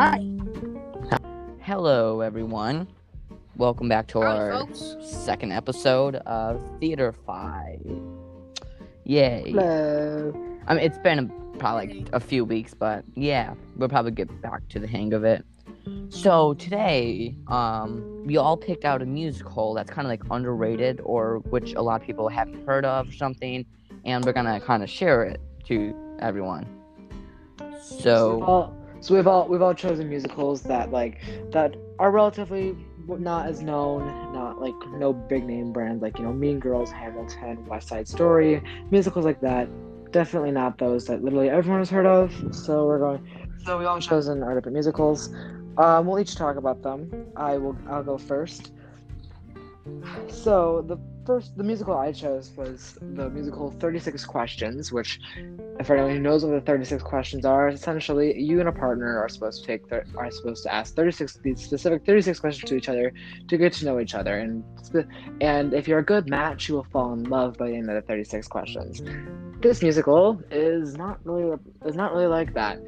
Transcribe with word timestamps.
Hi. 0.00 0.24
Hello, 1.60 2.22
everyone. 2.22 2.88
Welcome 3.58 3.90
back 3.90 4.06
to 4.06 4.22
Howdy, 4.22 4.38
our 4.38 4.52
folks. 4.52 4.96
second 5.02 5.52
episode 5.52 6.14
of 6.24 6.62
Theater 6.80 7.12
Five. 7.12 7.84
Yay! 9.04 9.42
Hello. 9.48 10.32
I 10.66 10.72
mean, 10.72 10.84
it's 10.84 10.96
been 10.96 11.18
a, 11.18 11.58
probably 11.58 12.00
like 12.00 12.08
a 12.14 12.18
few 12.18 12.46
weeks, 12.46 12.72
but 12.72 13.04
yeah, 13.14 13.52
we'll 13.76 13.90
probably 13.90 14.12
get 14.12 14.40
back 14.40 14.66
to 14.70 14.78
the 14.78 14.86
hang 14.86 15.12
of 15.12 15.22
it. 15.24 15.44
So 16.08 16.54
today, 16.54 17.36
um, 17.48 18.24
we 18.24 18.38
all 18.38 18.56
picked 18.56 18.86
out 18.86 19.02
a 19.02 19.06
musical 19.06 19.74
that's 19.74 19.90
kind 19.90 20.06
of 20.06 20.08
like 20.08 20.22
underrated, 20.30 21.02
or 21.04 21.40
which 21.50 21.74
a 21.74 21.82
lot 21.82 22.00
of 22.00 22.06
people 22.06 22.26
haven't 22.30 22.66
heard 22.66 22.86
of, 22.86 23.10
or 23.10 23.12
something, 23.12 23.66
and 24.06 24.24
we're 24.24 24.32
gonna 24.32 24.60
kind 24.60 24.82
of 24.82 24.88
share 24.88 25.24
it 25.24 25.42
to 25.66 25.94
everyone. 26.20 26.64
So, 27.82 28.72
so 29.00 29.14
we've 29.14 29.26
all 29.26 29.48
we've 29.48 29.62
all 29.62 29.74
chosen 29.74 30.08
musicals 30.08 30.62
that 30.62 30.90
like 30.90 31.20
that 31.52 31.76
are 31.98 32.10
relatively 32.10 32.76
not 33.06 33.46
as 33.46 33.62
known, 33.62 34.06
not 34.32 34.60
like 34.60 34.74
no 34.92 35.12
big 35.12 35.44
name 35.44 35.72
brands 35.72 36.02
like 36.02 36.18
you 36.18 36.24
know 36.24 36.32
Mean 36.32 36.58
Girls, 36.58 36.90
Hamilton, 36.90 37.66
West 37.66 37.88
Side 37.88 38.06
Story, 38.06 38.62
musicals 38.90 39.24
like 39.24 39.40
that. 39.40 39.68
Definitely 40.12 40.50
not 40.50 40.78
those 40.78 41.06
that 41.06 41.22
literally 41.22 41.48
everyone 41.50 41.80
has 41.80 41.90
heard 41.90 42.06
of. 42.06 42.32
So 42.52 42.86
we're 42.86 42.98
going. 42.98 43.26
So 43.64 43.78
we 43.78 43.84
all 43.84 44.00
chosen 44.00 44.42
our 44.42 44.54
different 44.54 44.74
musicals. 44.74 45.32
Um, 45.78 46.06
we'll 46.06 46.18
each 46.18 46.34
talk 46.34 46.56
about 46.56 46.82
them. 46.82 47.26
I 47.36 47.56
will. 47.58 47.76
I'll 47.88 48.02
go 48.02 48.18
first. 48.18 48.72
So 50.28 50.84
the 50.86 50.98
first, 51.24 51.56
the 51.56 51.64
musical 51.64 51.96
I 51.96 52.12
chose 52.12 52.50
was 52.56 52.98
the 53.00 53.30
musical 53.30 53.70
Thirty 53.70 53.98
Six 53.98 54.24
Questions, 54.24 54.92
which 54.92 55.20
if 55.80 55.90
anyone 55.90 56.10
who 56.10 56.20
knows 56.20 56.44
what 56.44 56.52
the 56.52 56.60
36 56.60 57.02
questions 57.02 57.46
are, 57.46 57.68
essentially 57.68 58.38
you 58.38 58.60
and 58.60 58.68
a 58.68 58.72
partner 58.72 59.18
are 59.18 59.30
supposed 59.30 59.62
to 59.62 59.66
take 59.66 59.90
are 59.90 60.30
supposed 60.30 60.62
to 60.64 60.74
ask 60.74 60.94
36 60.94 61.38
these 61.42 61.64
specific 61.64 62.04
36 62.04 62.38
questions 62.38 62.68
to 62.68 62.76
each 62.76 62.90
other 62.90 63.12
to 63.48 63.56
get 63.56 63.72
to 63.72 63.86
know 63.86 63.98
each 63.98 64.14
other 64.14 64.38
and 64.38 64.62
and 65.40 65.72
if 65.72 65.88
you're 65.88 66.00
a 66.00 66.04
good 66.04 66.28
match 66.28 66.68
you 66.68 66.74
will 66.74 66.86
fall 66.92 67.14
in 67.14 67.24
love 67.24 67.56
by 67.56 67.68
the 67.68 67.74
end 67.74 67.88
of 67.88 67.94
the 67.94 68.02
36 68.02 68.46
questions. 68.48 69.02
This 69.62 69.82
musical 69.82 70.42
is 70.50 70.96
not 70.96 71.18
really 71.24 71.56
is 71.86 71.96
not 71.96 72.12
really 72.12 72.26
like 72.26 72.52
that. 72.52 72.78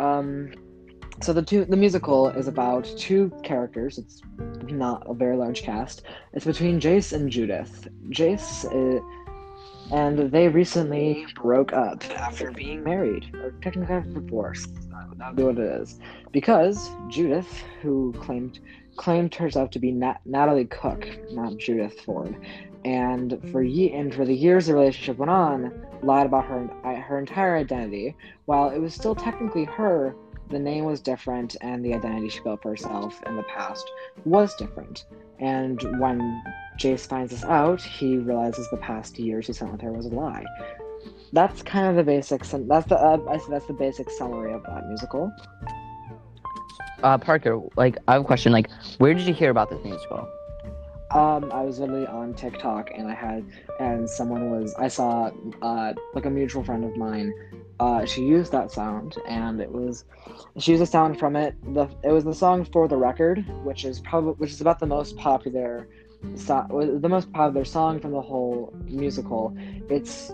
Um 0.00 0.50
so 1.20 1.32
the 1.32 1.42
two 1.42 1.64
the 1.64 1.76
musical 1.76 2.28
is 2.28 2.48
about 2.48 2.84
two 2.96 3.32
characters. 3.42 3.98
It's 3.98 4.22
not 4.70 5.02
a 5.06 5.14
very 5.14 5.36
large 5.36 5.62
cast. 5.62 6.02
It's 6.32 6.44
between 6.44 6.80
Jace 6.80 7.12
and 7.12 7.30
Judith. 7.30 7.88
Jace 8.10 8.64
is 8.72 9.02
and 9.92 10.30
they 10.30 10.48
recently 10.48 11.26
broke 11.34 11.72
up 11.72 12.02
after 12.16 12.50
being 12.50 12.82
married, 12.82 13.34
or 13.34 13.52
technically 13.62 13.94
after 13.94 14.10
divorce. 14.12 14.66
That 15.16 15.28
would 15.28 15.36
be 15.36 15.42
what 15.42 15.58
it 15.58 15.82
is, 15.82 16.00
because 16.32 16.90
Judith, 17.08 17.62
who 17.82 18.12
claimed 18.18 18.60
claimed 18.96 19.34
herself 19.34 19.70
to 19.70 19.78
be 19.78 19.90
Nat- 19.90 20.20
Natalie 20.24 20.66
Cook, 20.66 21.06
not 21.32 21.56
Judith 21.56 22.00
Ford, 22.00 22.36
and 22.84 23.40
for 23.50 23.62
ye- 23.62 23.92
and 23.92 24.14
for 24.14 24.24
the 24.24 24.34
years 24.34 24.66
the 24.66 24.74
relationship 24.74 25.18
went 25.18 25.30
on, 25.30 25.72
lied 26.02 26.26
about 26.26 26.44
her 26.46 26.68
her 26.84 27.18
entire 27.18 27.56
identity. 27.56 28.14
While 28.46 28.70
it 28.70 28.78
was 28.78 28.94
still 28.94 29.14
technically 29.14 29.64
her, 29.64 30.14
the 30.50 30.58
name 30.58 30.84
was 30.84 31.00
different, 31.00 31.56
and 31.60 31.84
the 31.84 31.94
identity 31.94 32.28
she 32.28 32.40
built 32.40 32.62
for 32.62 32.70
herself 32.70 33.22
in 33.26 33.36
the 33.36 33.42
past 33.44 33.90
was 34.24 34.54
different. 34.54 35.06
And 35.40 35.82
when 35.98 36.42
Jace 36.78 37.06
finds 37.06 37.32
this 37.32 37.44
out, 37.44 37.80
he 37.82 38.18
realizes 38.18 38.68
the 38.70 38.76
past 38.76 39.18
years 39.18 39.46
he 39.46 39.52
spent 39.52 39.72
with 39.72 39.80
her 39.80 39.92
was 39.92 40.06
a 40.06 40.10
lie. 40.10 40.44
That's 41.32 41.62
kind 41.62 41.88
of 41.88 41.96
the 41.96 42.04
basics, 42.04 42.52
and 42.52 42.70
that's 42.70 42.86
the 42.86 42.96
uh, 42.96 43.18
that's 43.48 43.66
the 43.66 43.72
basic 43.72 44.10
summary 44.10 44.52
of 44.52 44.62
that 44.64 44.86
musical. 44.86 45.32
uh, 47.02 47.18
Parker, 47.18 47.60
like, 47.76 47.98
I 48.08 48.14
have 48.14 48.22
a 48.22 48.24
question. 48.24 48.52
Like, 48.52 48.70
where 48.98 49.14
did 49.14 49.26
you 49.26 49.34
hear 49.34 49.50
about 49.50 49.70
this 49.70 49.82
musical? 49.84 50.28
Um, 51.14 51.52
I 51.52 51.62
was 51.62 51.78
literally 51.78 52.06
on 52.08 52.34
TikTok, 52.34 52.90
and 52.92 53.08
I 53.08 53.14
had, 53.14 53.44
and 53.78 54.10
someone 54.10 54.50
was, 54.50 54.74
I 54.74 54.88
saw, 54.88 55.30
uh, 55.62 55.92
like 56.12 56.26
a 56.26 56.30
mutual 56.30 56.64
friend 56.64 56.84
of 56.84 56.96
mine. 56.96 57.32
Uh, 57.78 58.04
she 58.04 58.22
used 58.22 58.50
that 58.50 58.72
sound, 58.72 59.16
and 59.28 59.60
it 59.60 59.70
was, 59.70 60.04
she 60.58 60.72
used 60.72 60.82
a 60.82 60.86
sound 60.86 61.18
from 61.18 61.36
it. 61.36 61.54
The 61.72 61.88
it 62.02 62.10
was 62.10 62.24
the 62.24 62.34
song 62.34 62.64
for 62.64 62.88
the 62.88 62.96
record, 62.96 63.44
which 63.62 63.84
is 63.84 64.00
probably 64.00 64.32
which 64.38 64.50
is 64.50 64.60
about 64.60 64.80
the 64.80 64.86
most 64.86 65.16
popular, 65.16 65.86
so, 66.34 66.66
the 67.00 67.08
most 67.08 67.32
popular 67.32 67.64
song 67.64 68.00
from 68.00 68.10
the 68.10 68.20
whole 68.20 68.74
musical. 68.88 69.56
It's, 69.88 70.32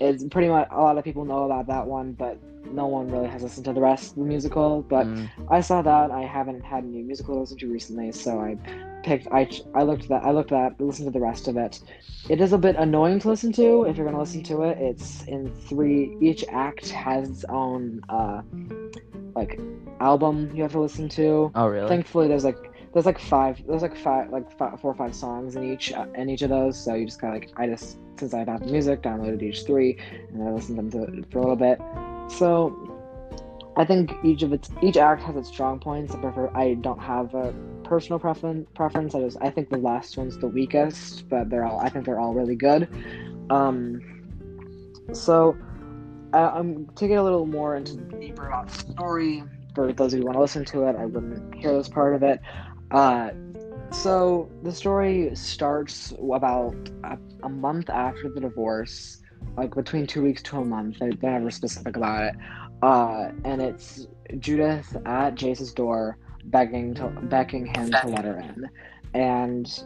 it's 0.00 0.24
pretty 0.24 0.48
much 0.48 0.68
a 0.70 0.80
lot 0.80 0.96
of 0.96 1.04
people 1.04 1.24
know 1.26 1.44
about 1.44 1.66
that 1.66 1.86
one, 1.86 2.12
but 2.12 2.38
no 2.72 2.86
one 2.86 3.10
really 3.10 3.28
has 3.28 3.42
listened 3.42 3.64
to 3.66 3.72
the 3.74 3.80
rest 3.80 4.12
of 4.12 4.16
the 4.16 4.24
musical. 4.24 4.82
But 4.88 5.06
Mm, 5.06 5.28
I 5.50 5.60
saw 5.60 5.82
that. 5.82 6.10
I 6.10 6.22
haven't 6.22 6.62
had 6.64 6.84
any 6.84 7.02
musical 7.02 7.34
to 7.34 7.40
listen 7.40 7.58
to 7.58 7.70
recently, 7.70 8.12
so 8.12 8.40
I 8.40 8.56
picked. 9.06 9.28
I 9.32 9.48
I 9.74 9.84
looked 9.84 10.02
at 10.02 10.08
that. 10.10 10.24
I 10.24 10.32
looked 10.32 10.52
at 10.52 10.78
listened 10.80 11.06
to 11.06 11.12
the 11.12 11.24
rest 11.24 11.48
of 11.48 11.56
it. 11.56 11.80
It 12.28 12.40
is 12.40 12.52
a 12.52 12.58
bit 12.58 12.76
annoying 12.76 13.20
to 13.20 13.28
listen 13.28 13.52
to 13.52 13.84
if 13.84 13.96
you're 13.96 14.04
gonna 14.04 14.20
listen 14.20 14.42
to 14.44 14.62
it. 14.62 14.76
It's 14.78 15.24
in 15.24 15.54
three. 15.54 16.16
Each 16.20 16.44
act 16.50 16.90
has 16.90 17.30
its 17.30 17.44
own 17.48 18.02
uh 18.08 18.42
like 19.34 19.60
album 20.00 20.50
you 20.54 20.62
have 20.62 20.72
to 20.72 20.80
listen 20.80 21.08
to. 21.10 21.52
oh, 21.54 21.68
really? 21.68 21.88
Thankfully, 21.88 22.28
there's 22.28 22.44
like 22.44 22.58
there's 22.92 23.06
like 23.06 23.18
five 23.18 23.62
there's 23.66 23.82
like 23.82 23.96
five 23.96 24.30
like 24.30 24.50
five, 24.58 24.80
four 24.80 24.90
or 24.90 24.94
five 24.94 25.14
songs 25.14 25.54
in 25.56 25.72
each 25.72 25.92
uh, 25.92 26.06
in 26.16 26.28
each 26.28 26.42
of 26.42 26.50
those. 26.50 26.82
So 26.82 26.94
you 26.94 27.06
just 27.06 27.20
kind 27.20 27.36
of 27.36 27.42
like 27.42 27.52
I 27.56 27.68
just 27.68 27.98
since 28.18 28.34
I 28.34 28.40
have 28.40 28.48
Apple 28.48 28.70
Music 28.70 29.02
downloaded 29.02 29.42
each 29.42 29.64
three 29.64 29.98
and 30.30 30.42
I 30.42 30.50
listened 30.50 30.90
to 30.90 30.98
them 30.98 31.22
to, 31.22 31.30
for 31.30 31.38
a 31.38 31.42
little 31.42 31.56
bit. 31.56 31.78
So 32.32 32.92
I 33.76 33.84
think 33.84 34.12
each 34.24 34.42
of 34.42 34.52
its 34.52 34.70
each 34.82 34.96
act 34.96 35.22
has 35.22 35.36
its 35.36 35.48
strong 35.48 35.78
points. 35.78 36.14
I 36.14 36.18
prefer 36.18 36.50
I 36.54 36.74
don't 36.74 36.98
have 36.98 37.34
a 37.34 37.54
personal 37.86 38.18
preference 38.18 38.68
preference. 38.74 39.14
I 39.14 39.20
just 39.20 39.38
I 39.40 39.50
think 39.50 39.70
the 39.70 39.78
last 39.78 40.16
one's 40.16 40.36
the 40.38 40.48
weakest, 40.48 41.28
but 41.28 41.48
they're 41.48 41.64
all 41.64 41.80
I 41.80 41.88
think 41.88 42.04
they're 42.04 42.20
all 42.20 42.34
really 42.34 42.56
good. 42.56 42.88
Um, 43.50 44.00
so 45.12 45.56
uh, 46.34 46.50
I'm 46.54 46.88
to 46.96 47.08
get 47.08 47.18
a 47.18 47.22
little 47.22 47.46
more 47.46 47.76
into 47.76 47.96
deeper 47.96 48.48
about 48.48 48.68
the 48.68 48.92
story. 48.92 49.42
For 49.74 49.92
those 49.92 50.12
of 50.12 50.18
you 50.18 50.22
who 50.22 50.26
want 50.26 50.36
to 50.36 50.40
listen 50.40 50.64
to 50.66 50.84
it, 50.84 50.96
I 50.96 51.04
wouldn't 51.04 51.54
hear 51.54 51.72
this 51.76 51.88
part 51.88 52.14
of 52.14 52.22
it. 52.22 52.40
Uh, 52.90 53.30
so 53.90 54.50
the 54.62 54.72
story 54.72 55.30
starts 55.34 56.12
about 56.32 56.74
a, 57.04 57.18
a 57.42 57.48
month 57.48 57.90
after 57.90 58.28
the 58.28 58.40
divorce, 58.40 59.22
like 59.56 59.74
between 59.74 60.06
two 60.06 60.22
weeks 60.22 60.42
to 60.44 60.58
a 60.58 60.64
month. 60.64 60.98
They're, 60.98 61.12
they're 61.12 61.32
never 61.32 61.50
specific 61.50 61.96
about 61.96 62.24
it. 62.24 62.34
Uh, 62.82 63.30
and 63.44 63.62
it's 63.62 64.08
Judith 64.38 64.96
at 65.06 65.34
Jace's 65.34 65.72
door 65.72 66.18
begging 66.46 66.94
to 66.94 67.08
begging 67.24 67.66
him 67.66 67.90
to 67.90 68.08
let 68.08 68.24
her 68.24 68.38
in, 68.38 68.68
and 69.14 69.84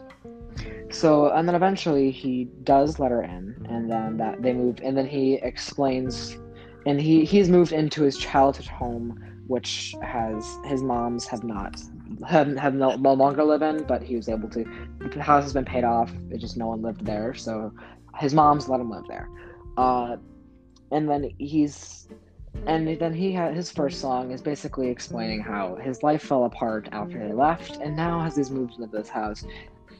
so 0.89 1.31
and 1.31 1.47
then 1.47 1.55
eventually 1.55 2.11
he 2.11 2.45
does 2.63 2.99
let 2.99 3.11
her 3.11 3.23
in, 3.23 3.65
and 3.69 3.89
then 3.89 4.17
that 4.17 4.41
they 4.41 4.53
move, 4.53 4.79
and 4.83 4.97
then 4.97 5.07
he 5.07 5.35
explains, 5.35 6.37
and 6.85 6.99
he 6.99 7.25
he's 7.25 7.49
moved 7.49 7.71
into 7.71 8.03
his 8.03 8.17
childhood 8.17 8.67
home, 8.67 9.21
which 9.47 9.95
has 10.01 10.57
his 10.65 10.81
mom's 10.81 11.27
have 11.27 11.43
not 11.43 11.81
have, 12.27 12.55
have 12.57 12.73
no, 12.73 12.95
no 12.95 13.13
longer 13.13 13.43
live 13.43 13.61
in, 13.61 13.83
but 13.83 14.01
he 14.01 14.15
was 14.15 14.29
able 14.29 14.49
to. 14.49 14.65
The 14.99 15.21
house 15.21 15.43
has 15.43 15.53
been 15.53 15.65
paid 15.65 15.83
off. 15.83 16.11
It 16.29 16.37
just 16.37 16.57
no 16.57 16.67
one 16.67 16.81
lived 16.81 17.05
there, 17.05 17.33
so 17.33 17.73
his 18.17 18.33
mom's 18.33 18.67
let 18.67 18.79
him 18.79 18.89
live 18.89 19.05
there. 19.07 19.29
Uh, 19.77 20.17
and 20.91 21.09
then 21.09 21.31
he's 21.37 22.07
and 22.67 22.87
then 22.99 23.13
he 23.13 23.31
had 23.31 23.53
his 23.55 23.71
first 23.71 23.99
song 23.99 24.31
is 24.31 24.41
basically 24.41 24.89
explaining 24.89 25.41
how 25.41 25.75
his 25.75 26.03
life 26.03 26.21
fell 26.21 26.45
apart 26.45 26.89
after 26.91 27.19
they 27.19 27.33
left, 27.33 27.77
and 27.77 27.95
now 27.95 28.21
as 28.25 28.35
he's 28.35 28.51
moved 28.51 28.75
into 28.79 28.87
this 28.87 29.09
house, 29.09 29.43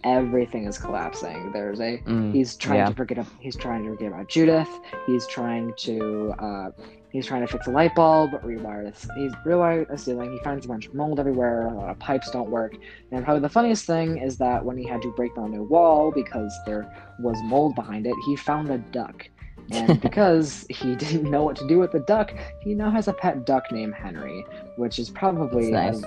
everything 0.03 0.65
is 0.65 0.77
collapsing. 0.77 1.51
There's 1.51 1.79
a 1.79 1.97
Mm, 2.05 2.33
he's 2.33 2.55
trying 2.55 2.79
yeah. 2.79 2.89
to 2.89 2.95
forget 2.95 3.17
ab- 3.19 3.27
he's 3.39 3.55
trying 3.55 3.83
to 3.83 3.91
forget 3.91 4.07
about 4.11 4.27
Judith. 4.27 4.69
He's 5.05 5.27
trying 5.27 5.73
to 5.77 6.33
uh, 6.39 6.69
he's 7.11 7.25
trying 7.25 7.41
to 7.41 7.47
fix 7.47 7.67
a 7.67 7.71
light 7.71 7.93
bulb, 7.95 8.31
rewire 8.43 8.83
this. 8.83 9.07
He's 9.15 9.31
rewire 9.45 9.89
a 9.89 9.97
ceiling. 9.97 10.31
He 10.31 10.39
finds 10.43 10.65
a 10.65 10.67
bunch 10.67 10.87
of 10.87 10.93
mold 10.93 11.19
everywhere. 11.19 11.67
A 11.67 11.73
lot 11.73 11.89
of 11.89 11.99
pipes 11.99 12.29
don't 12.31 12.49
work. 12.49 12.73
And 13.11 13.23
probably 13.23 13.41
the 13.41 13.49
funniest 13.49 13.85
thing 13.85 14.17
is 14.17 14.37
that 14.37 14.63
when 14.63 14.77
he 14.77 14.87
had 14.87 15.01
to 15.03 15.11
break 15.13 15.35
down 15.35 15.45
a 15.45 15.49
new 15.49 15.63
wall 15.63 16.11
because 16.11 16.53
there 16.65 16.91
was 17.19 17.37
mold 17.43 17.75
behind 17.75 18.07
it, 18.07 18.15
he 18.25 18.35
found 18.35 18.69
a 18.71 18.77
duck. 18.77 19.27
And 19.71 20.01
because 20.09 20.65
he 20.69 20.95
didn't 21.03 21.29
know 21.29 21.43
what 21.43 21.55
to 21.57 21.67
do 21.67 21.79
with 21.79 21.91
the 21.91 21.99
duck, 21.99 22.33
he 22.61 22.73
now 22.73 22.91
has 22.91 23.07
a 23.07 23.13
pet 23.13 23.45
duck 23.45 23.71
named 23.71 23.93
Henry, 23.93 24.45
which 24.75 24.99
is 24.99 25.09
probably 25.09 25.71
nice. 25.71 26.01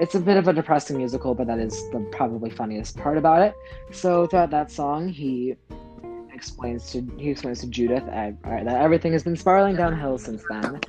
it's 0.00 0.14
a 0.14 0.20
bit 0.20 0.36
of 0.36 0.48
a 0.48 0.52
depressing 0.52 0.98
musical, 0.98 1.34
but 1.34 1.46
that 1.46 1.58
is 1.58 1.72
the 1.90 2.00
probably 2.12 2.50
funniest 2.50 2.96
part 2.96 3.18
about 3.18 3.42
it. 3.42 3.54
So 3.90 4.26
throughout 4.26 4.50
that 4.50 4.70
song, 4.70 5.08
he 5.08 5.56
explains 6.32 6.90
to 6.90 7.06
he 7.18 7.30
explains 7.30 7.60
to 7.60 7.68
Judith 7.68 8.04
that 8.06 8.66
everything 8.66 9.12
has 9.12 9.22
been 9.22 9.36
spiraling 9.36 9.76
downhill 9.76 10.18
since 10.18 10.42
then, 10.48 10.80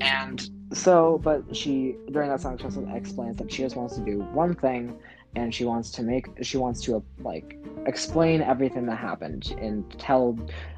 and 0.00 0.50
so 0.72 1.20
but 1.22 1.44
she 1.54 1.94
during 2.10 2.28
that 2.28 2.40
song 2.40 2.58
she 2.58 2.64
also 2.64 2.84
explains 2.92 3.36
that 3.38 3.52
she 3.52 3.62
just 3.62 3.76
wants 3.76 3.94
to 3.94 4.00
do 4.04 4.18
one 4.32 4.54
thing, 4.56 4.98
and 5.36 5.54
she 5.54 5.64
wants 5.64 5.90
to 5.92 6.02
make 6.02 6.26
she 6.42 6.56
wants 6.56 6.80
to 6.80 7.04
like 7.20 7.56
explain 7.86 8.42
everything 8.42 8.86
that 8.86 8.96
happened 8.96 9.54
and 9.60 9.88
tell 9.98 10.36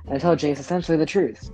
and 0.09 0.21
tell 0.21 0.37
Jace 0.37 0.59
essentially 0.59 0.99
the 0.99 1.07
truth. 1.07 1.51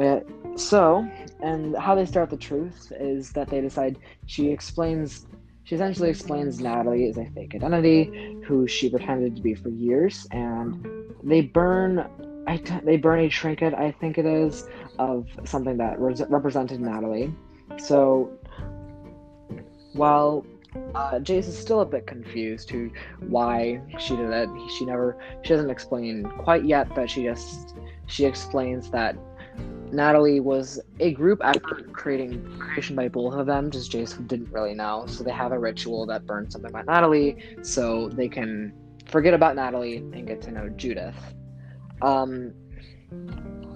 Uh, 0.00 0.20
so, 0.56 1.08
and 1.42 1.76
how 1.76 1.94
they 1.94 2.04
start 2.04 2.28
the 2.28 2.36
truth 2.36 2.92
is 2.98 3.32
that 3.32 3.48
they 3.48 3.60
decide 3.60 3.98
she 4.26 4.50
explains 4.50 5.26
she 5.64 5.76
essentially 5.76 6.10
explains 6.10 6.60
Natalie 6.60 7.04
is 7.04 7.16
a 7.16 7.26
fake 7.26 7.54
identity 7.54 8.40
who 8.44 8.66
she 8.66 8.90
pretended 8.90 9.36
to 9.36 9.42
be 9.42 9.54
for 9.54 9.68
years, 9.68 10.26
and 10.32 10.84
they 11.22 11.42
burn. 11.42 12.04
I 12.46 12.56
t- 12.56 12.80
they 12.82 12.96
burn 12.96 13.20
a 13.20 13.28
trinket, 13.28 13.74
I 13.74 13.92
think 13.92 14.18
it 14.18 14.26
is, 14.26 14.66
of 14.98 15.28
something 15.44 15.76
that 15.76 16.00
re- 16.00 16.16
represented 16.28 16.80
Natalie. 16.80 17.32
So 17.78 18.32
while 19.92 20.44
uh, 20.94 21.18
Jace 21.18 21.48
is 21.48 21.58
still 21.58 21.80
a 21.80 21.86
bit 21.86 22.06
confused 22.06 22.68
to 22.68 22.90
why 23.20 23.80
she 23.98 24.16
did 24.16 24.30
it. 24.30 24.48
She 24.78 24.84
never, 24.84 25.16
she 25.42 25.50
doesn't 25.50 25.70
explain 25.70 26.24
quite 26.24 26.64
yet, 26.64 26.94
but 26.94 27.10
she 27.10 27.24
just, 27.24 27.76
she 28.06 28.24
explains 28.24 28.90
that 28.90 29.16
Natalie 29.92 30.40
was 30.40 30.80
a 31.00 31.12
group 31.12 31.40
effort 31.42 31.92
creating 31.92 32.58
creation 32.58 32.94
by 32.94 33.08
both 33.08 33.34
of 33.34 33.46
them. 33.46 33.70
Just 33.70 33.90
Jace 33.90 34.26
didn't 34.28 34.52
really 34.52 34.74
know, 34.74 35.04
so 35.06 35.24
they 35.24 35.32
have 35.32 35.52
a 35.52 35.58
ritual 35.58 36.06
that 36.06 36.26
burns 36.26 36.52
something 36.52 36.70
by 36.70 36.82
Natalie, 36.82 37.36
so 37.62 38.08
they 38.08 38.28
can 38.28 38.72
forget 39.06 39.34
about 39.34 39.56
Natalie 39.56 39.96
and 39.96 40.26
get 40.26 40.40
to 40.42 40.52
know 40.52 40.68
Judith. 40.68 41.16
Um, 42.02 42.52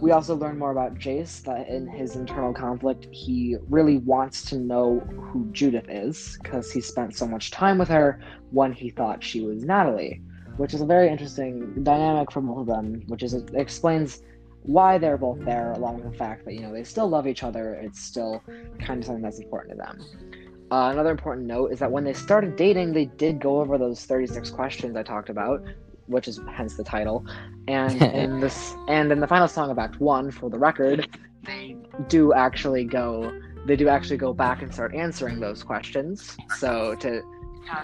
we 0.00 0.10
also 0.10 0.34
learn 0.34 0.58
more 0.58 0.70
about 0.70 0.98
Jace 0.98 1.42
that 1.44 1.68
in 1.68 1.86
his 1.86 2.16
internal 2.16 2.52
conflict, 2.52 3.06
he 3.10 3.56
really 3.68 3.98
wants 3.98 4.44
to 4.50 4.58
know 4.58 5.00
who 5.00 5.48
Judith 5.52 5.86
is 5.88 6.38
because 6.42 6.70
he 6.70 6.80
spent 6.80 7.16
so 7.16 7.26
much 7.26 7.50
time 7.50 7.78
with 7.78 7.88
her 7.88 8.20
when 8.50 8.72
he 8.72 8.90
thought 8.90 9.22
she 9.22 9.40
was 9.40 9.64
Natalie, 9.64 10.20
which 10.56 10.74
is 10.74 10.80
a 10.80 10.86
very 10.86 11.08
interesting 11.08 11.82
dynamic 11.82 12.30
for 12.30 12.40
both 12.40 12.60
of 12.60 12.66
them, 12.66 13.02
which 13.06 13.22
is 13.22 13.34
explains 13.54 14.22
why 14.62 14.98
they're 14.98 15.18
both 15.18 15.44
there, 15.44 15.72
along 15.72 16.02
with 16.02 16.10
the 16.10 16.18
fact 16.18 16.44
that 16.44 16.54
you 16.54 16.60
know 16.60 16.72
they 16.72 16.84
still 16.84 17.08
love 17.08 17.26
each 17.26 17.42
other. 17.42 17.74
It's 17.74 18.00
still 18.00 18.42
kind 18.80 19.00
of 19.00 19.06
something 19.06 19.22
that's 19.22 19.38
important 19.38 19.78
to 19.78 19.84
them. 19.84 20.34
Uh, 20.70 20.90
another 20.90 21.10
important 21.10 21.46
note 21.46 21.70
is 21.72 21.78
that 21.78 21.90
when 21.90 22.04
they 22.04 22.14
started 22.14 22.56
dating, 22.56 22.92
they 22.92 23.04
did 23.04 23.38
go 23.38 23.60
over 23.60 23.78
those 23.78 24.04
36 24.06 24.50
questions 24.50 24.96
I 24.96 25.02
talked 25.02 25.28
about, 25.28 25.62
which 26.06 26.28
is 26.28 26.40
hence 26.52 26.76
the 26.76 26.84
title. 26.84 27.26
And 27.68 28.02
in 28.14 28.40
this 28.40 28.74
and 28.88 29.10
in 29.12 29.20
the 29.20 29.26
final 29.26 29.48
song 29.48 29.70
of 29.70 29.78
Act 29.78 30.00
One, 30.00 30.30
for 30.30 30.50
the 30.50 30.58
record, 30.58 31.08
they 31.44 31.76
do 32.08 32.32
actually 32.32 32.84
go 32.84 33.32
they 33.66 33.76
do 33.76 33.88
actually 33.88 34.18
go 34.18 34.32
back 34.32 34.62
and 34.62 34.72
start 34.72 34.94
answering 34.94 35.40
those 35.40 35.62
questions. 35.62 36.36
So 36.58 36.94
to 36.96 37.22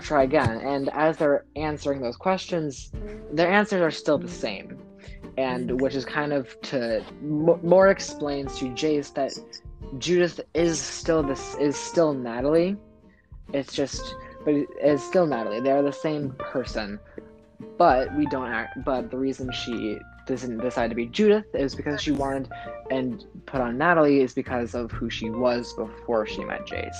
try 0.02 0.24
again. 0.24 0.58
And 0.58 0.88
as 0.90 1.16
they're 1.16 1.44
answering 1.56 2.00
those 2.00 2.16
questions, 2.16 2.92
their 3.32 3.50
answers 3.50 3.80
are 3.80 3.90
still 3.90 4.18
the 4.18 4.28
same. 4.28 4.78
And 5.36 5.80
which 5.80 5.94
is 5.94 6.04
kind 6.04 6.32
of 6.32 6.60
to 6.62 7.02
more 7.22 7.88
explains 7.88 8.58
to 8.58 8.66
Jace 8.66 9.14
that 9.14 9.32
Judith 9.98 10.40
is 10.54 10.78
still 10.78 11.22
this 11.22 11.54
is 11.56 11.76
still 11.76 12.12
Natalie. 12.12 12.76
It's 13.52 13.72
just 13.72 14.14
but 14.44 14.54
it's 14.54 15.02
still 15.02 15.26
Natalie. 15.26 15.60
They're 15.60 15.82
the 15.82 15.92
same 15.92 16.34
person 16.38 16.98
but 17.78 18.14
we 18.16 18.26
don't 18.26 18.48
act. 18.48 18.78
But 18.84 19.10
the 19.10 19.18
reason 19.18 19.50
she 19.52 19.98
doesn't 20.26 20.58
decide 20.58 20.90
to 20.90 20.96
be 20.96 21.06
Judith 21.06 21.46
is 21.54 21.74
because 21.74 22.00
she 22.00 22.12
wanted 22.12 22.48
and 22.90 23.24
put 23.46 23.60
on 23.60 23.76
Natalie 23.78 24.20
is 24.20 24.32
because 24.32 24.74
of 24.74 24.90
who 24.92 25.10
she 25.10 25.30
was 25.30 25.72
before 25.74 26.26
she 26.26 26.44
met 26.44 26.66
Jace. 26.66 26.94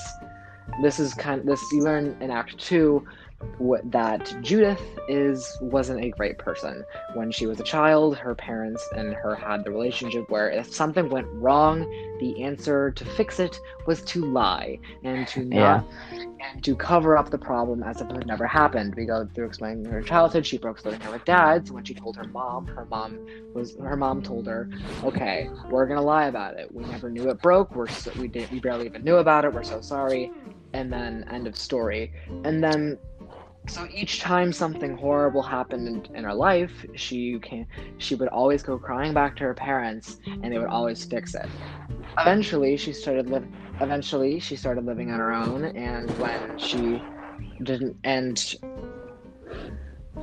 This 0.82 0.98
is 1.00 1.14
kind 1.14 1.40
of 1.40 1.46
this 1.46 1.60
you 1.72 1.82
learn 1.82 2.16
in 2.20 2.30
Act 2.30 2.58
Two 2.58 3.06
that 3.84 4.34
Judith 4.40 4.82
is 5.08 5.56
wasn't 5.60 6.02
a 6.02 6.10
great 6.10 6.38
person 6.38 6.84
when 7.14 7.30
she 7.30 7.46
was 7.46 7.60
a 7.60 7.62
child. 7.62 8.16
Her 8.16 8.34
parents 8.34 8.86
and 8.96 9.12
her 9.14 9.34
had 9.34 9.64
the 9.64 9.70
relationship 9.70 10.30
where 10.30 10.50
if 10.50 10.72
something 10.72 11.08
went 11.08 11.26
wrong, 11.32 11.80
the 12.20 12.42
answer 12.42 12.90
to 12.90 13.04
fix 13.04 13.38
it 13.38 13.60
was 13.86 14.02
to 14.02 14.24
lie 14.24 14.78
and 15.04 15.26
to 15.28 15.44
not 15.44 15.86
yeah. 16.10 16.24
and 16.52 16.64
to 16.64 16.74
cover 16.74 17.16
up 17.16 17.30
the 17.30 17.38
problem 17.38 17.82
as 17.82 18.00
if 18.00 18.10
it 18.10 18.26
never 18.26 18.46
happened. 18.46 18.94
We 18.94 19.04
go 19.04 19.28
through 19.34 19.46
explaining 19.46 19.84
her 19.86 20.02
childhood. 20.02 20.46
She 20.46 20.58
broke 20.58 20.78
splitting 20.78 21.00
her 21.00 21.12
with 21.12 21.24
dad. 21.24 21.68
So 21.68 21.74
when 21.74 21.84
she 21.84 21.94
told 21.94 22.16
her 22.16 22.24
mom, 22.24 22.66
her 22.68 22.86
mom 22.86 23.18
was 23.54 23.76
her 23.76 23.96
mom 23.96 24.22
told 24.22 24.46
her, 24.46 24.68
"Okay, 25.04 25.50
we're 25.70 25.86
gonna 25.86 26.02
lie 26.02 26.26
about 26.26 26.58
it. 26.58 26.72
We 26.74 26.84
never 26.84 27.10
knew 27.10 27.28
it 27.30 27.40
broke. 27.40 27.74
We're 27.74 27.88
so, 27.88 28.10
we 28.18 28.28
did 28.28 28.50
we 28.50 28.60
barely 28.60 28.86
even 28.86 29.04
knew 29.04 29.16
about 29.16 29.44
it. 29.44 29.52
We're 29.52 29.64
so 29.64 29.80
sorry." 29.80 30.30
And 30.72 30.92
then 30.92 31.24
end 31.28 31.46
of 31.46 31.56
story. 31.56 32.12
And 32.44 32.62
then 32.62 32.96
so 33.68 33.86
each 33.92 34.20
time 34.20 34.52
something 34.52 34.96
horrible 34.96 35.42
happened 35.42 36.08
in, 36.14 36.24
her 36.24 36.34
life, 36.34 36.84
she 36.96 37.38
can 37.40 37.66
she 37.98 38.14
would 38.14 38.28
always 38.28 38.62
go 38.62 38.78
crying 38.78 39.14
back 39.14 39.36
to 39.36 39.44
her 39.44 39.54
parents, 39.54 40.18
and 40.26 40.52
they 40.52 40.58
would 40.58 40.68
always 40.68 41.04
fix 41.04 41.34
it. 41.34 41.46
Eventually, 42.18 42.76
she 42.76 42.92
started 42.92 43.30
live. 43.30 43.46
Eventually, 43.80 44.40
she 44.40 44.56
started 44.56 44.84
living 44.84 45.10
on 45.10 45.18
her 45.18 45.32
own, 45.32 45.64
and 45.64 46.10
when 46.18 46.58
she 46.58 47.02
didn't, 47.62 47.96
and 48.04 48.56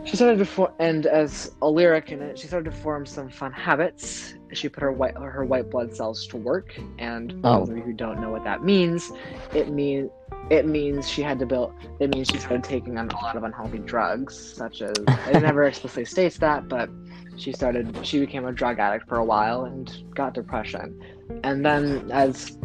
she 0.03 0.15
started 0.15 0.37
to 0.39 0.45
form, 0.45 0.71
and 0.79 1.05
as 1.05 1.51
a 1.61 1.69
lyric 1.69 2.11
in 2.11 2.21
it, 2.21 2.37
she 2.39 2.47
started 2.47 2.71
to 2.71 2.77
form 2.77 3.05
some 3.05 3.29
fun 3.29 3.51
habits. 3.51 4.35
She 4.53 4.69
put 4.69 4.81
her 4.83 4.91
white 4.91 5.15
her 5.15 5.45
white 5.45 5.69
blood 5.69 5.95
cells 5.95 6.27
to 6.27 6.37
work, 6.37 6.77
and 6.97 7.33
for 7.41 7.47
oh. 7.47 7.59
those 7.59 7.69
of 7.69 7.77
you 7.77 7.83
who 7.83 7.93
don't 7.93 8.21
know 8.21 8.29
what 8.29 8.43
that 8.43 8.63
means, 8.63 9.11
it 9.53 9.69
means 9.69 10.09
it 10.49 10.65
means 10.65 11.09
she 11.09 11.21
had 11.21 11.39
to 11.39 11.45
build 11.45 11.73
it 11.99 12.13
means 12.13 12.27
she 12.29 12.37
started 12.37 12.63
taking 12.63 12.97
on 12.97 13.09
a 13.09 13.15
lot 13.15 13.35
of 13.35 13.43
unhealthy 13.43 13.79
drugs 13.79 14.37
such 14.55 14.81
as 14.81 14.95
it 15.07 15.41
never 15.41 15.65
explicitly 15.65 16.05
states 16.05 16.37
that 16.37 16.67
but 16.67 16.89
she 17.35 17.51
started 17.51 17.97
she 18.05 18.19
became 18.19 18.45
a 18.45 18.51
drug 18.51 18.79
addict 18.79 19.07
for 19.07 19.17
a 19.17 19.23
while 19.23 19.65
and 19.65 20.03
got 20.15 20.33
depression 20.33 20.99
and 21.43 21.65
then 21.65 22.09
as 22.11 22.57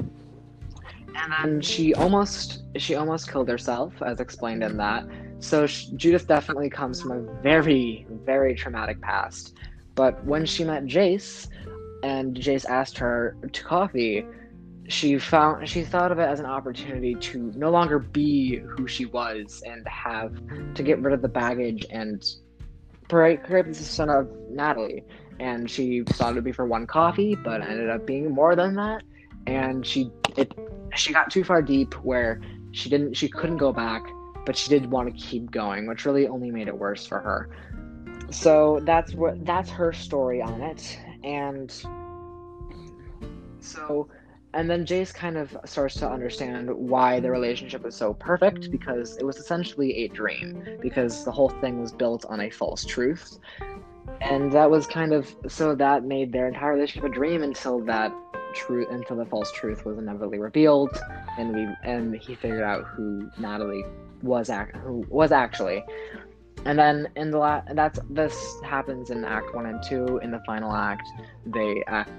and 1.15 1.33
then 1.33 1.61
she 1.61 1.93
almost 1.95 2.63
she 2.77 2.95
almost 2.95 3.31
killed 3.31 3.49
herself 3.49 3.93
as 4.03 4.21
explained 4.21 4.63
in 4.63 4.77
that 4.77 5.05
so 5.43 5.67
judith 5.67 6.27
definitely 6.27 6.71
comes 6.71 7.03
from 7.03 7.13
a 7.13 7.43
very 7.43 8.07
very 8.25 8.55
traumatic 8.55 9.01
past 9.01 9.55
but 9.95 10.25
when 10.25 10.47
she 10.47 10.65
met 10.65 10.85
jace 10.85 11.49
and 12.03 12.37
jace 12.37 12.65
asked 12.67 12.97
her 12.97 13.37
to 13.53 13.63
coffee 13.63 14.25
she 14.89 15.19
found 15.19 15.69
she 15.69 15.83
thought 15.83 16.11
of 16.11 16.19
it 16.19 16.25
as 16.25 16.41
an 16.41 16.47
opportunity 16.47 17.15
to 17.15 17.53
no 17.55 17.71
longer 17.71 17.99
be 17.99 18.57
who 18.57 18.87
she 18.87 19.07
was 19.07 19.63
and 19.67 19.87
have 19.87 20.35
to 20.75 20.83
get 20.83 20.99
rid 21.01 21.15
of 21.15 21.23
the 21.23 21.29
baggage 21.29 21.87
and 21.91 22.25
create, 23.13 23.67
this 23.67 23.91
son 23.91 24.09
of 24.09 24.31
Natalie. 24.51 25.05
And 25.39 25.71
she 25.71 26.03
thought 26.03 26.33
it 26.33 26.35
would 26.37 26.45
be 26.45 26.53
for 26.53 26.67
one 26.67 26.87
coffee, 26.87 27.35
but 27.35 27.61
ended 27.63 27.91
up 27.91 28.07
being 28.07 28.31
more 28.31 28.55
than 28.57 28.75
that. 28.77 29.03
And 29.47 29.85
she 29.85 30.11
it 30.37 30.53
she 30.95 31.13
got 31.13 31.31
too 31.31 31.43
far 31.43 31.63
deep 31.63 31.95
where 32.05 32.41
she 32.71 32.89
didn't 32.89 33.15
she 33.15 33.29
couldn't 33.29 33.57
go 33.57 33.73
back, 33.73 34.03
but 34.45 34.57
she 34.57 34.69
did 34.69 34.91
want 34.91 35.15
to 35.15 35.23
keep 35.23 35.51
going, 35.51 35.87
which 35.87 36.05
really 36.05 36.27
only 36.27 36.51
made 36.51 36.69
it 36.69 36.77
worse 36.77 37.07
for 37.07 37.21
her. 37.21 37.51
So 38.31 38.81
that's 38.85 39.15
what 39.15 39.45
that's 39.45 39.71
her 39.71 39.93
story 39.93 40.41
on 40.41 40.61
it. 40.63 40.99
And 41.23 41.71
so 43.61 44.09
and 44.55 44.69
then 44.69 44.85
Jace 44.85 45.15
kind 45.15 45.39
of 45.39 45.57
starts 45.65 45.95
to 45.97 46.11
understand 46.11 46.71
why 46.71 47.21
the 47.21 47.31
relationship 47.31 47.83
was 47.83 47.95
so 47.95 48.13
perfect 48.15 48.71
because 48.71 49.17
it 49.17 49.25
was 49.25 49.39
essentially 49.39 50.05
a 50.05 50.09
dream, 50.09 50.79
because 50.83 51.25
the 51.25 51.33
whole 51.33 51.49
thing 51.49 51.81
was 51.81 51.91
built 51.91 52.27
on 52.27 52.41
a 52.41 52.51
false 52.51 52.85
truth. 52.85 53.39
And 54.21 54.53
that 54.53 54.71
was 54.71 54.87
kind 54.87 55.15
of 55.15 55.35
so 55.49 55.75
that 55.75 56.05
made 56.05 56.33
their 56.33 56.49
entire 56.49 56.75
relationship 56.75 57.11
a 57.11 57.15
dream 57.15 57.43
until 57.43 57.81
that 57.85 58.13
truth 58.55 58.89
until 58.91 59.17
the 59.17 59.25
false 59.25 59.51
truth 59.53 59.87
was 59.87 59.97
inevitably 59.97 60.39
revealed 60.39 61.01
and 61.39 61.55
we 61.55 61.67
and 61.85 62.15
he 62.17 62.35
figured 62.35 62.63
out 62.63 62.85
who 62.85 63.31
Natalie 63.39 63.85
was 64.23 64.51
act 64.51 64.77
who 64.77 65.05
was 65.09 65.33
actually. 65.33 65.85
And 66.65 66.79
then 66.79 67.09
in 67.17 67.31
the 67.33 67.39
last, 67.39 67.75
that's 67.75 67.99
this 68.09 68.57
happens 68.65 69.11
in 69.11 69.25
Act 69.25 69.55
One 69.55 69.67
and 69.67 69.83
Two. 69.83 70.19
In 70.19 70.31
the 70.31 70.41
final 70.47 70.73
act, 70.73 71.03
they 71.45 71.83
act 71.89 72.11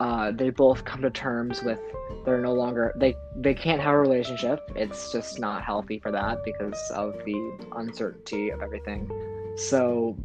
uh, 0.00 0.32
they 0.32 0.48
both 0.48 0.84
come 0.84 1.02
to 1.02 1.10
terms 1.10 1.62
with 1.62 1.78
they're 2.24 2.40
no 2.40 2.54
longer 2.54 2.92
they 2.96 3.14
they 3.36 3.54
can't 3.54 3.80
have 3.80 3.94
a 3.94 3.98
relationship 3.98 4.70
it's 4.74 5.12
just 5.12 5.38
not 5.38 5.62
healthy 5.62 5.98
for 5.98 6.10
that 6.10 6.42
because 6.44 6.78
of 6.94 7.14
the 7.24 7.68
uncertainty 7.76 8.48
of 8.50 8.62
everything 8.62 9.10
so 9.56 10.16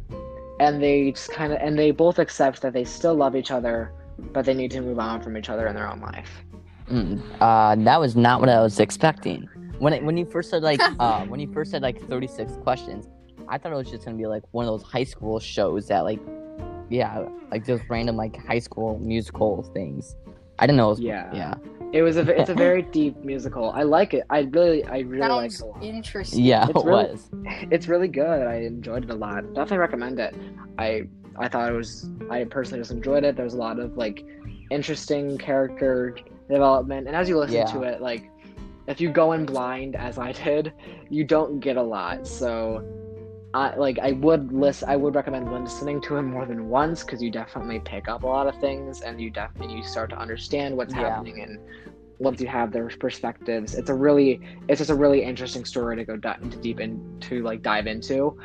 and 0.60 0.82
they 0.82 1.12
just 1.12 1.30
kind 1.30 1.52
of 1.52 1.58
and 1.60 1.78
they 1.78 1.90
both 1.90 2.18
accept 2.18 2.62
that 2.62 2.72
they 2.72 2.84
still 2.84 3.14
love 3.14 3.36
each 3.36 3.50
other 3.50 3.92
but 4.32 4.44
they 4.44 4.54
need 4.54 4.70
to 4.70 4.80
move 4.80 4.98
on 4.98 5.22
from 5.22 5.36
each 5.36 5.50
other 5.50 5.66
in 5.66 5.74
their 5.74 5.88
own 5.88 6.00
life 6.00 6.42
mm, 6.90 7.22
uh, 7.40 7.74
that 7.84 8.00
was 8.00 8.16
not 8.16 8.40
what 8.40 8.48
i 8.48 8.60
was 8.60 8.80
expecting 8.80 9.48
when 9.78 9.92
it, 9.92 10.02
when 10.02 10.16
you 10.16 10.24
first 10.26 10.50
said 10.50 10.62
like 10.62 10.80
uh, 11.00 11.24
when 11.26 11.40
you 11.40 11.50
first 11.52 11.70
said 11.70 11.82
like 11.82 12.00
36 12.08 12.52
questions 12.62 13.08
i 13.48 13.56
thought 13.58 13.72
it 13.72 13.76
was 13.76 13.90
just 13.90 14.04
gonna 14.04 14.16
be 14.16 14.26
like 14.26 14.42
one 14.52 14.64
of 14.66 14.70
those 14.72 14.82
high 14.90 15.04
school 15.04 15.38
shows 15.38 15.88
that 15.88 16.00
like 16.04 16.20
yeah, 16.88 17.26
like 17.50 17.66
just 17.66 17.82
random 17.90 18.16
like 18.16 18.36
high 18.46 18.60
school 18.60 18.96
musical 19.00 19.64
things. 19.74 20.14
I 20.60 20.68
didn't 20.68 20.76
know 20.76 20.86
it 20.86 20.90
was. 20.90 21.00
Yeah. 21.00 21.34
Yeah. 21.34 21.54
It 21.92 22.02
was 22.02 22.16
a 22.16 22.20
it's 22.40 22.48
a 22.48 22.54
very 22.54 22.82
deep 22.98 23.16
musical. 23.24 23.70
I 23.72 23.82
like 23.82 24.14
it. 24.14 24.22
I 24.30 24.42
really 24.52 24.84
I 24.84 24.98
really 25.00 25.26
like 25.28 25.50
Sounds 25.50 25.60
it 25.60 25.64
a 25.64 25.66
lot. 25.66 25.82
interesting. 25.82 26.44
Yeah, 26.44 26.68
It's 26.68 26.78
it 26.78 26.86
really- 26.86 27.08
was. 27.10 27.28
It's 27.72 27.88
really 27.88 28.06
good. 28.06 28.46
I 28.46 28.58
enjoyed 28.58 29.02
it 29.02 29.10
a 29.10 29.16
lot. 29.16 29.42
Definitely 29.52 29.78
recommend 29.78 30.20
it. 30.20 30.36
I 30.78 31.08
I 31.36 31.48
thought 31.48 31.68
it 31.72 31.74
was 31.74 32.08
I 32.30 32.44
personally 32.44 32.80
just 32.82 32.92
enjoyed 32.92 33.24
it. 33.24 33.34
There's 33.36 33.54
a 33.54 33.58
lot 33.58 33.80
of 33.80 33.96
like 33.96 34.24
interesting 34.70 35.36
character 35.38 36.16
development, 36.48 37.08
and 37.08 37.16
as 37.16 37.28
you 37.28 37.36
listen 37.36 37.56
Yeah. 37.56 37.64
to 37.72 37.82
it, 37.82 38.00
like 38.00 38.30
if 38.86 39.00
you 39.00 39.10
go 39.10 39.32
in 39.32 39.44
blind 39.46 39.96
as 39.96 40.18
I 40.18 40.32
did, 40.32 40.72
you 41.10 41.24
don't 41.24 41.60
get 41.60 41.76
a 41.76 41.82
lot. 41.82 42.26
So 42.26 42.84
I 43.54 43.74
like 43.76 43.98
I 43.98 44.12
would 44.12 44.52
list 44.52 44.84
I 44.86 44.96
would 44.96 45.14
recommend 45.14 45.50
listening 45.50 46.00
to 46.02 46.16
him 46.16 46.26
more 46.26 46.46
than 46.46 46.68
once 46.68 47.02
because 47.02 47.22
you 47.22 47.30
definitely 47.30 47.80
pick 47.80 48.08
up 48.08 48.22
a 48.22 48.26
lot 48.26 48.46
of 48.46 48.60
things 48.60 49.00
and 49.00 49.20
you 49.20 49.30
definitely 49.30 49.76
you 49.76 49.82
start 49.82 50.10
to 50.10 50.18
understand 50.18 50.76
what's 50.76 50.94
Yeah. 50.94 51.00
happening 51.00 51.40
and 51.40 51.58
once 52.18 52.40
you 52.40 52.46
have 52.46 52.72
their 52.72 52.88
perspectives 52.98 53.74
it's 53.74 53.90
a 53.90 53.94
really 53.94 54.40
it's 54.68 54.78
just 54.78 54.90
a 54.90 54.94
really 54.94 55.22
interesting 55.22 55.64
story 55.64 55.96
to 55.96 56.04
go 56.04 56.16
di- 56.16 56.36
into 56.42 56.56
deep 56.58 56.80
into 56.80 57.42
like 57.42 57.62
dive 57.62 57.86
into 57.86 58.36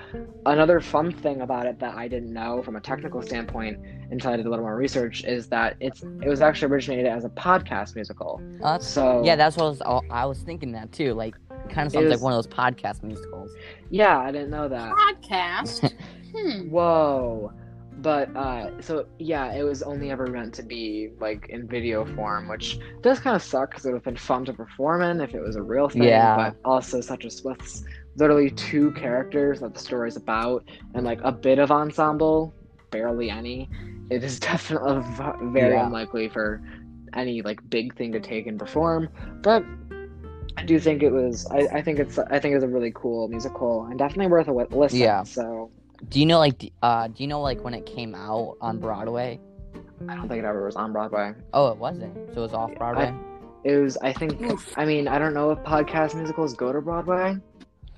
another 0.45 0.79
fun 0.81 1.11
thing 1.11 1.41
about 1.41 1.65
it 1.65 1.79
that 1.79 1.95
i 1.95 2.07
didn't 2.07 2.33
know 2.33 2.61
from 2.63 2.75
a 2.75 2.81
technical 2.81 3.21
standpoint 3.21 3.79
until 4.11 4.31
i 4.31 4.35
did 4.35 4.45
a 4.45 4.49
little 4.49 4.65
more 4.65 4.75
research 4.75 5.23
is 5.23 5.47
that 5.47 5.75
it's 5.79 6.03
it 6.03 6.27
was 6.27 6.41
actually 6.41 6.71
originated 6.71 7.05
as 7.05 7.23
a 7.23 7.29
podcast 7.29 7.95
musical 7.95 8.41
Uh, 8.63 8.77
so 8.77 9.23
yeah, 9.23 9.35
that's 9.35 9.55
what 9.57 9.65
I 9.65 9.69
was. 9.69 10.03
I 10.11 10.25
was 10.25 10.39
thinking 10.39 10.71
that 10.73 10.91
too. 10.91 11.13
Like, 11.13 11.35
kind 11.69 11.87
of 11.87 11.93
sounds 11.93 12.05
was- 12.05 12.11
like 12.15 12.21
one 12.21 12.33
of 12.33 12.37
those 12.37 12.47
podcast 12.53 13.03
musicals. 13.03 13.51
yeah 13.89 14.19
i 14.19 14.31
didn't 14.31 14.49
know 14.49 14.67
that 14.67 14.91
Podcast. 14.93 15.93
hmm. 16.35 16.69
Whoa. 16.69 17.51
But 18.01 18.35
uh 18.35 18.81
so 18.81 19.05
yeah, 19.19 19.53
it 19.53 19.63
was 19.63 19.83
only 19.83 20.09
ever 20.11 20.27
meant 20.27 20.53
to 20.55 20.63
be 20.63 21.09
like 21.19 21.47
in 21.49 21.67
video 21.67 22.05
form, 22.15 22.47
which 22.47 22.79
does 23.01 23.19
kind 23.19 23.35
of 23.35 23.43
suck 23.43 23.69
because 23.71 23.85
it 23.85 23.89
would 23.89 23.97
have 23.97 24.03
been 24.03 24.17
fun 24.17 24.45
to 24.45 24.53
perform 24.53 25.01
in 25.03 25.21
if 25.21 25.33
it 25.35 25.41
was 25.41 25.55
a 25.55 25.61
real 25.61 25.87
thing. 25.89 26.03
Yeah. 26.03 26.35
But 26.35 26.55
also 26.65 27.01
such 27.01 27.25
a 27.25 27.29
with 27.43 27.83
literally 28.17 28.49
two 28.51 28.91
characters 28.93 29.59
that 29.61 29.73
the 29.73 29.79
story's 29.79 30.17
about 30.17 30.63
and 30.95 31.05
like 31.05 31.19
a 31.23 31.31
bit 31.31 31.59
of 31.59 31.71
ensemble, 31.71 32.53
barely 32.89 33.29
any. 33.29 33.69
It 34.09 34.23
is 34.23 34.39
definitely 34.51 35.03
very 35.51 35.75
Yeah. 35.75 35.85
unlikely 35.85 36.29
for 36.29 36.61
any 37.13 37.41
like 37.41 37.59
big 37.69 37.95
thing 37.95 38.11
to 38.13 38.19
take 38.19 38.47
and 38.47 38.57
perform. 38.59 39.09
But 39.41 39.63
I 40.57 40.63
do 40.63 40.79
think 40.79 41.01
it 41.03 41.11
was. 41.11 41.45
I, 41.47 41.59
I 41.77 41.81
think 41.81 41.99
it's. 41.99 42.17
I 42.19 42.39
think 42.39 42.55
it's 42.55 42.63
a 42.63 42.67
really 42.67 42.91
cool 42.93 43.27
musical 43.27 43.85
and 43.85 43.97
definitely 43.97 44.27
worth 44.27 44.47
a 44.47 44.53
listen. 44.53 44.99
Yeah. 44.99 45.23
So 45.23 45.71
Do 46.09 46.19
you 46.19 46.25
know 46.25 46.39
like? 46.39 46.71
Uh, 46.81 47.07
do 47.07 47.23
you 47.23 47.27
know 47.27 47.41
like 47.41 47.63
when 47.63 47.73
it 47.73 47.85
came 47.85 48.15
out 48.15 48.57
on 48.61 48.79
Broadway? 48.79 49.39
I 50.09 50.15
don't 50.15 50.27
think 50.27 50.39
it 50.43 50.45
ever 50.45 50.65
was 50.65 50.75
on 50.75 50.91
Broadway. 50.91 51.33
Oh, 51.53 51.67
it 51.67 51.77
wasn't. 51.77 52.15
So 52.33 52.39
it 52.39 52.43
was 52.43 52.53
off 52.53 52.73
Broadway. 52.75 53.13
It 53.63 53.77
was. 53.77 53.97
I 53.97 54.11
think. 54.13 54.41
Oof. 54.41 54.73
I 54.77 54.85
mean, 54.85 55.07
I 55.07 55.19
don't 55.19 55.33
know 55.33 55.51
if 55.51 55.59
podcast 55.59 56.15
musicals 56.15 56.55
go 56.55 56.73
to 56.73 56.81
Broadway. 56.81 57.37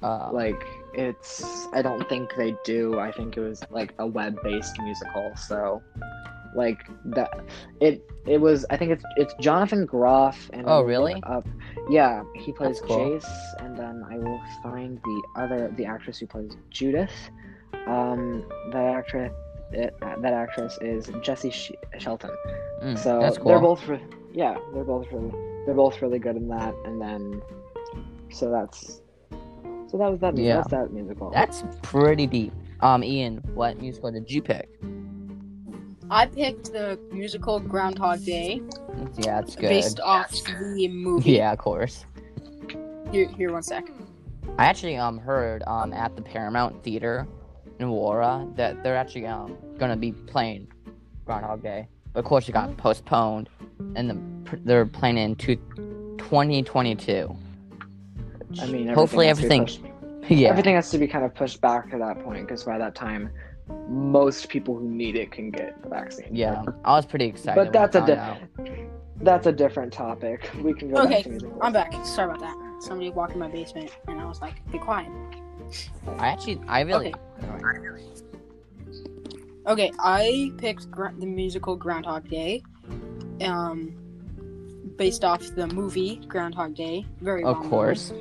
Uh, 0.01 0.29
Like, 0.33 0.61
it's. 0.93 1.67
I 1.73 1.81
don't 1.81 2.07
think 2.09 2.35
they 2.35 2.55
do. 2.65 2.99
I 2.99 3.11
think 3.11 3.37
it 3.37 3.39
was 3.39 3.63
like 3.69 3.93
a 3.99 4.05
web-based 4.05 4.77
musical. 4.81 5.31
So, 5.37 5.81
like 6.55 6.85
that. 7.05 7.29
It. 7.79 8.03
It 8.27 8.39
was. 8.41 8.65
I 8.69 8.75
think 8.75 8.91
it's. 8.91 9.03
It's 9.15 9.33
Jonathan 9.39 9.85
Groff 9.85 10.49
and. 10.51 10.65
Oh, 10.67 10.81
really? 10.81 11.23
Up. 11.23 11.47
Yeah, 11.89 12.23
he 12.35 12.51
plays 12.51 12.81
cool. 12.81 12.97
Jace, 12.97 13.29
and 13.59 13.77
then 13.77 14.05
I 14.09 14.17
will 14.17 14.41
find 14.61 14.99
the 15.03 15.23
other 15.37 15.73
the 15.77 15.85
actress 15.85 16.19
who 16.19 16.27
plays 16.27 16.51
Judith. 16.69 17.13
Um, 17.87 18.45
that 18.71 18.85
actress. 18.95 19.33
It, 19.71 19.95
that 20.01 20.33
actress 20.33 20.77
is 20.81 21.09
Jessie 21.23 21.49
Sh- 21.49 21.71
Shelton. 21.97 22.29
mm, 22.83 22.97
So 22.97 23.19
that's 23.19 23.37
they're 23.39 23.59
both, 23.59 23.87
re- 23.87 24.03
yeah, 24.31 24.55
they're 24.71 24.83
both 24.83 25.07
really, 25.11 25.31
they're 25.65 25.73
both 25.73 25.99
really 25.99 26.19
good 26.19 26.35
in 26.35 26.47
that. 26.49 26.75
And 26.85 27.01
then, 27.01 27.41
so 28.29 28.51
that's, 28.51 29.01
so 29.87 29.97
that 29.97 30.11
was 30.11 30.19
that. 30.19 30.37
Yeah. 30.37 30.57
That's 30.57 30.67
that 30.69 30.93
musical. 30.93 31.31
That's 31.31 31.63
pretty 31.81 32.27
deep. 32.27 32.53
Um, 32.81 33.03
Ian, 33.03 33.37
what 33.55 33.79
musical 33.81 34.11
did 34.11 34.29
you 34.29 34.43
pick? 34.43 34.69
I 36.11 36.27
picked 36.27 36.71
the 36.71 36.99
musical 37.11 37.59
Groundhog 37.59 38.23
Day 38.23 38.61
Yeah, 39.17 39.39
it's 39.39 39.55
good. 39.55 39.69
based 39.69 39.99
off 40.01 40.31
the 40.45 40.87
movie. 40.89 41.31
Yeah, 41.31 41.51
of 41.53 41.57
course. 41.57 42.05
Here, 43.11 43.27
here, 43.29 43.51
one 43.51 43.63
sec. 43.63 43.89
I 44.59 44.65
actually 44.65 44.97
um 44.97 45.17
heard 45.17 45.63
um 45.65 45.93
at 45.93 46.15
the 46.15 46.21
Paramount 46.21 46.83
Theater 46.83 47.27
in 47.79 47.85
Aurora 47.87 48.47
that 48.55 48.83
they're 48.83 48.95
actually 48.97 49.25
um 49.27 49.57
gonna 49.77 49.97
be 49.97 50.11
playing 50.11 50.67
Groundhog 51.25 51.61
Day. 51.63 51.87
But 52.13 52.19
of 52.19 52.25
course, 52.25 52.47
it 52.47 52.51
got 52.51 52.75
postponed, 52.77 53.49
and 53.95 54.09
the, 54.09 54.57
they're 54.65 54.85
playing 54.85 55.17
in 55.17 55.35
two, 55.35 55.55
2022. 56.17 57.35
I 58.61 58.65
mean, 58.67 58.87
hopefully 58.89 59.27
has 59.27 59.37
to 59.39 59.43
be 59.43 59.45
everything. 59.47 59.65
pushed- 59.65 59.81
yeah. 60.29 60.49
everything 60.49 60.75
has 60.75 60.91
to 60.91 60.97
be 60.99 61.07
kind 61.07 61.25
of 61.25 61.33
pushed 61.33 61.59
back 61.61 61.89
to 61.91 61.97
that 61.97 62.23
point 62.23 62.45
because 62.47 62.63
by 62.63 62.77
that 62.77 62.93
time, 62.93 63.29
most 63.89 64.47
people 64.49 64.75
who 64.77 64.87
need 64.89 65.15
it 65.15 65.31
can 65.31 65.49
get 65.49 65.81
the 65.81 65.89
vaccine. 65.89 66.27
Yeah, 66.31 66.63
I 66.85 66.91
was 66.95 67.05
pretty 67.05 67.25
excited. 67.25 67.55
But 67.55 67.73
that's 67.73 67.95
I 67.95 67.99
a 68.07 68.15
found 68.15 68.47
di- 68.65 68.85
That's 69.21 69.47
a 69.47 69.51
different 69.51 69.91
topic. 69.93 70.49
We 70.61 70.73
can 70.73 70.91
go 70.91 71.01
Okay, 71.03 71.23
back 71.23 71.39
to. 71.39 71.57
I'm 71.61 71.73
back. 71.73 71.93
Sorry 72.05 72.29
about 72.29 72.41
that. 72.41 72.83
Somebody 72.83 73.09
walked 73.09 73.33
in 73.33 73.39
my 73.39 73.47
basement, 73.47 73.89
and 74.07 74.19
I 74.21 74.25
was 74.25 74.39
like, 74.41 74.55
"Be 74.71 74.77
quiet." 74.77 75.09
I 76.17 76.27
actually, 76.27 76.59
I 76.67 76.81
really. 76.81 77.13
Okay, 79.65 79.91
I 79.99 80.51
picked 80.57 80.91
gr- 80.91 81.15
the 81.17 81.25
musical 81.25 81.75
Groundhog 81.77 82.27
Day, 82.27 82.61
um, 83.41 83.95
based 84.97 85.23
off 85.23 85.41
the 85.55 85.67
movie 85.67 86.17
Groundhog 86.27 86.75
Day. 86.75 87.05
Very 87.21 87.43
Of 87.43 87.55
well 87.55 87.61
known. 87.61 87.69
course. 87.69 88.13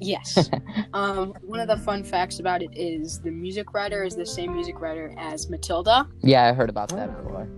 Yes. 0.00 0.48
um, 0.94 1.34
one 1.42 1.60
of 1.60 1.68
the 1.68 1.76
fun 1.76 2.04
facts 2.04 2.38
about 2.40 2.62
it 2.62 2.70
is 2.72 3.20
the 3.20 3.30
music 3.30 3.72
writer 3.74 4.04
is 4.04 4.14
the 4.14 4.26
same 4.26 4.52
music 4.52 4.80
writer 4.80 5.14
as 5.18 5.48
Matilda. 5.48 6.08
Yeah, 6.22 6.48
I 6.48 6.52
heard 6.52 6.70
about 6.70 6.88
that 6.90 7.16
before. 7.16 7.48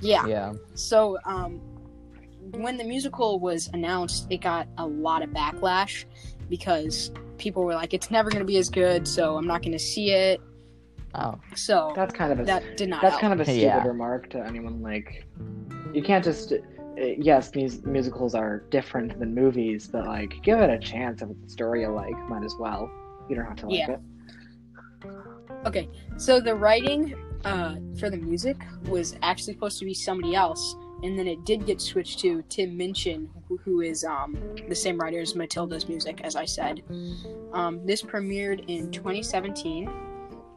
Yeah. 0.00 0.26
Yeah. 0.26 0.54
So, 0.74 1.18
um, 1.24 1.60
when 2.56 2.76
the 2.76 2.84
musical 2.84 3.38
was 3.40 3.68
announced, 3.72 4.26
it 4.30 4.38
got 4.40 4.68
a 4.78 4.86
lot 4.86 5.22
of 5.22 5.30
backlash 5.30 6.04
because 6.48 7.10
people 7.38 7.64
were 7.64 7.74
like, 7.74 7.94
"It's 7.94 8.10
never 8.10 8.30
going 8.30 8.40
to 8.40 8.46
be 8.46 8.58
as 8.58 8.68
good," 8.68 9.06
so 9.08 9.36
I'm 9.36 9.46
not 9.46 9.62
going 9.62 9.72
to 9.72 9.78
see 9.78 10.10
it. 10.10 10.40
Oh. 11.14 11.40
So 11.56 11.92
That's 11.96 12.14
kind 12.14 12.32
of 12.32 12.40
a 12.40 12.44
that 12.44 12.76
did 12.76 12.88
not. 12.88 13.02
That's 13.02 13.12
help. 13.12 13.20
kind 13.20 13.32
of 13.32 13.40
a 13.40 13.44
stupid 13.44 13.60
Yeah. 13.62 13.84
remark 13.86 14.30
to 14.30 14.38
anyone. 14.44 14.82
Like, 14.82 15.26
you 15.92 16.02
can't 16.02 16.24
just. 16.24 16.52
uh, 16.52 16.56
Yes, 17.16 17.54
mus- 17.54 17.82
musicals 17.84 18.34
are 18.34 18.64
different 18.70 19.18
than 19.18 19.34
movies, 19.34 19.88
but 19.90 20.06
like, 20.06 20.34
give 20.42 20.58
it 20.58 20.68
a 20.68 20.78
chance. 20.78 21.22
If 21.22 21.30
it's 21.30 21.44
a 21.46 21.48
story 21.48 21.80
you 21.82 21.88
like, 21.88 22.16
might 22.28 22.44
as 22.44 22.54
well. 22.60 22.90
You 23.28 23.36
don't 23.36 23.46
have 23.46 23.56
to 23.58 23.66
like 23.68 23.78
Yeah. 23.78 23.90
it. 23.92 24.00
Okay, 25.66 25.88
so 26.18 26.40
the 26.40 26.54
writing 26.54 27.14
uh, 27.44 27.76
for 27.98 28.10
the 28.10 28.18
music 28.18 28.56
was 28.86 29.16
actually 29.22 29.54
supposed 29.54 29.78
to 29.78 29.84
be 29.86 29.94
somebody 29.94 30.34
else, 30.34 30.76
and 31.02 31.18
then 31.18 31.26
it 31.26 31.44
did 31.44 31.66
get 31.66 31.80
switched 31.80 32.18
to 32.20 32.42
Tim 32.48 32.76
Minchin, 32.76 33.28
who, 33.48 33.56
who 33.58 33.80
is 33.80 34.04
um, 34.04 34.38
the 34.68 34.74
same 34.74 34.98
writer 34.98 35.20
as 35.20 35.34
Matilda's 35.34 35.88
music, 35.88 36.20
as 36.22 36.36
I 36.36 36.44
said. 36.44 36.82
Um, 37.52 37.84
this 37.86 38.02
premiered 38.02 38.64
in 38.68 38.90
2017. 38.90 39.90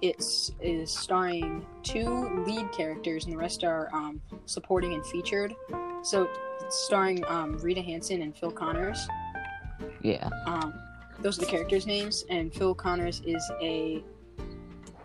It's 0.01 0.51
is 0.59 0.91
starring 0.91 1.65
two 1.81 2.43
lead 2.45 2.71
characters, 2.73 3.23
and 3.23 3.33
the 3.33 3.37
rest 3.37 3.63
are 3.63 3.89
um, 3.93 4.21
supporting 4.45 4.93
and 4.93 5.05
featured. 5.05 5.55
So 6.03 6.27
it's 6.59 6.77
starring 6.85 7.23
um, 7.25 7.57
Rita 7.59 7.81
Hanson 7.81 8.21
and 8.21 8.35
Phil 8.35 8.51
Connors. 8.51 9.07
Yeah. 10.01 10.29
Um, 10.45 10.73
those 11.19 11.37
are 11.37 11.41
the 11.41 11.47
characters' 11.47 11.87
names, 11.87 12.25
and 12.29 12.53
Phil 12.53 12.75
Connors 12.75 13.21
is 13.25 13.49
a 13.61 14.03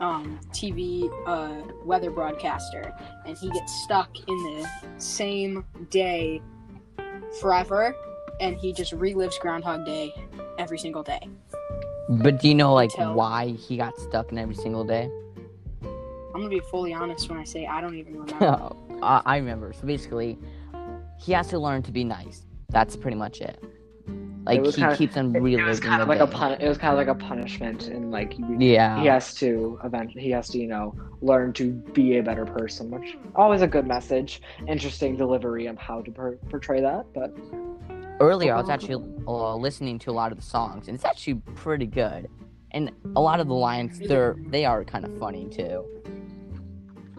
um, 0.01 0.39
TV 0.53 1.11
uh, 1.27 1.63
weather 1.85 2.11
broadcaster, 2.11 2.95
and 3.27 3.37
he 3.37 3.51
gets 3.51 3.83
stuck 3.85 4.17
in 4.29 4.37
the 4.37 4.69
same 4.99 5.65
day 5.91 6.41
forever, 7.41 7.95
and 8.41 8.57
he 8.57 8.73
just 8.73 8.93
relives 8.93 9.39
Groundhog 9.41 9.85
Day 9.85 10.15
every 10.59 10.79
single 10.79 11.03
day. 11.03 11.29
But 12.09 12.41
do 12.41 12.49
you 12.49 12.55
know 12.55 12.73
like 12.73 12.91
Tell. 12.91 13.15
why 13.15 13.49
he 13.49 13.77
got 13.77 13.97
stuck 13.99 14.33
in 14.33 14.39
every 14.39 14.55
single 14.55 14.85
day? 14.85 15.11
I'm 15.83 16.43
gonna 16.43 16.49
be 16.49 16.61
fully 16.71 16.95
honest 16.95 17.29
when 17.29 17.39
I 17.39 17.45
say 17.45 17.67
I 17.67 17.81
don't 17.81 17.97
even 17.97 18.21
remember. 18.21 18.75
I 19.03 19.37
remember. 19.37 19.73
So 19.73 19.87
basically, 19.87 20.39
he 21.19 21.33
has 21.33 21.49
to 21.49 21.59
learn 21.59 21.83
to 21.83 21.93
be 21.93 22.05
nice. 22.05 22.47
That's 22.71 22.97
pretty 22.97 23.17
much 23.17 23.41
it. 23.41 23.63
Like 24.49 24.65
he 24.65 24.73
kinda- 24.73 24.97
keeps 24.97 25.17
on 25.17 25.37
It 25.37 25.63
was 25.65 25.79
kind 25.79 26.01
of 26.03 26.09
like 26.09 26.21
a 26.21 26.27
pun- 26.27 26.59
It 26.61 26.69
was 26.69 26.79
kind 26.79 26.93
of 26.93 26.99
like 26.99 27.09
a 27.09 27.15
punishment, 27.15 27.89
and 27.89 28.11
like 28.11 28.33
he, 28.33 28.73
Yeah. 28.75 28.99
he 29.01 29.07
has 29.07 29.35
to 29.35 29.79
eventually. 29.85 30.23
He 30.23 30.31
has 30.31 30.49
to, 30.49 30.59
you 30.59 30.67
know, 30.69 30.95
learn 31.21 31.53
to 31.55 31.73
be 31.73 32.17
a 32.19 32.23
better 32.23 32.47
person, 32.47 32.91
which 32.91 33.17
always 33.37 33.61
a 33.63 33.67
good 33.67 33.87
message. 33.87 34.41
Interesting 34.67 35.17
delivery 35.17 35.67
of 35.67 35.77
how 35.79 36.01
to 36.01 36.11
per- 36.11 36.37
portray 36.49 36.81
that, 36.81 37.07
but 37.15 37.37
Earlier, 38.21 38.55
I 38.55 38.61
was 38.61 38.69
actually 38.69 39.05
uh, 39.29 39.55
listening 39.55 39.97
to 40.01 40.11
a 40.11 40.17
lot 40.21 40.33
of 40.33 40.39
the 40.39 40.45
songs, 40.45 40.89
and 40.89 40.95
it's 40.97 41.05
actually 41.05 41.35
pretty 41.55 41.87
good. 41.87 42.29
And 42.73 42.91
a 43.15 43.21
lot 43.21 43.39
of 43.39 43.47
the 43.47 43.55
lines, 43.55 43.99
they're 44.01 44.35
they 44.49 44.65
are 44.65 44.83
kind 44.85 45.05
of 45.05 45.17
funny 45.19 45.47
too. 45.49 45.85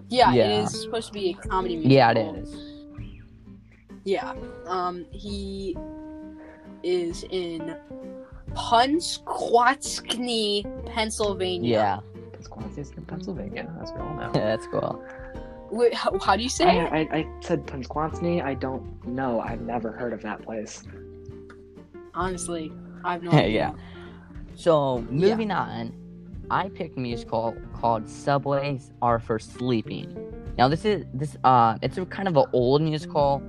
yeah, 0.09 0.33
Yeah. 0.33 0.59
it 0.59 0.63
is 0.63 0.81
supposed 0.81 1.07
to 1.07 1.13
be 1.13 1.29
a 1.29 1.33
comedy 1.47 1.75
musical. 1.75 1.95
Yeah, 1.95 2.11
it 2.11 2.35
is. 2.39 2.85
Yeah. 4.03 4.33
Um, 4.65 5.05
he 5.11 5.77
is 6.83 7.23
in 7.29 7.75
Punxsutawney, 8.53 10.85
Pennsylvania. 10.85 11.69
Yeah, 11.69 11.99
Pennsylvania, 12.33 12.83
in 12.97 13.05
Pennsylvania, 13.05 13.73
as 13.81 13.91
we 13.93 13.99
all 13.99 14.13
know. 14.15 14.31
that's 14.33 14.67
cool. 14.67 15.01
Wait, 15.71 15.93
how, 15.93 16.17
how 16.19 16.35
do 16.35 16.41
you 16.43 16.49
say 16.49 16.65
I, 16.65 16.97
it? 16.97 17.09
I, 17.11 17.17
I 17.19 17.27
said 17.41 17.65
Pennsylvania. 17.67 18.43
I 18.43 18.55
don't 18.55 19.05
know. 19.07 19.39
I've 19.39 19.61
never 19.61 19.91
heard 19.91 20.13
of 20.13 20.21
that 20.23 20.41
place. 20.41 20.83
Honestly, 22.15 22.71
I 23.03 23.13
have 23.13 23.23
no 23.23 23.31
Yeah, 23.31 23.39
idea. 23.39 23.51
yeah. 23.51 23.71
So 24.55 25.05
moving 25.09 25.51
on, 25.51 25.93
I 26.49 26.69
picked 26.69 26.97
a 26.97 26.99
musical 26.99 27.55
called 27.73 28.09
Subways 28.09 28.91
Are 29.01 29.19
for 29.19 29.39
Sleeping. 29.39 30.15
Now 30.57 30.67
this 30.67 30.83
is 30.85 31.05
this 31.13 31.37
uh 31.43 31.77
it's 31.81 31.97
a 31.97 32.05
kind 32.05 32.27
of 32.27 32.35
an 32.35 32.45
old 32.51 32.81
musical. 32.81 33.41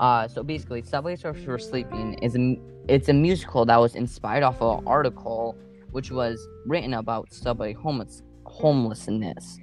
Uh 0.00 0.28
so 0.28 0.42
basically 0.42 0.82
Subways 0.82 1.24
Are 1.24 1.34
for 1.34 1.58
Sleeping 1.58 2.14
is 2.14 2.36
a 2.36 2.56
it's 2.88 3.08
a 3.08 3.12
musical 3.12 3.64
that 3.64 3.76
was 3.76 3.94
inspired 3.94 4.42
off 4.42 4.60
of 4.60 4.80
an 4.80 4.86
article 4.86 5.56
which 5.90 6.10
was 6.10 6.46
written 6.66 6.94
about 6.94 7.32
subway 7.32 7.72
homeless 7.72 8.22
homelessness. 8.44 9.58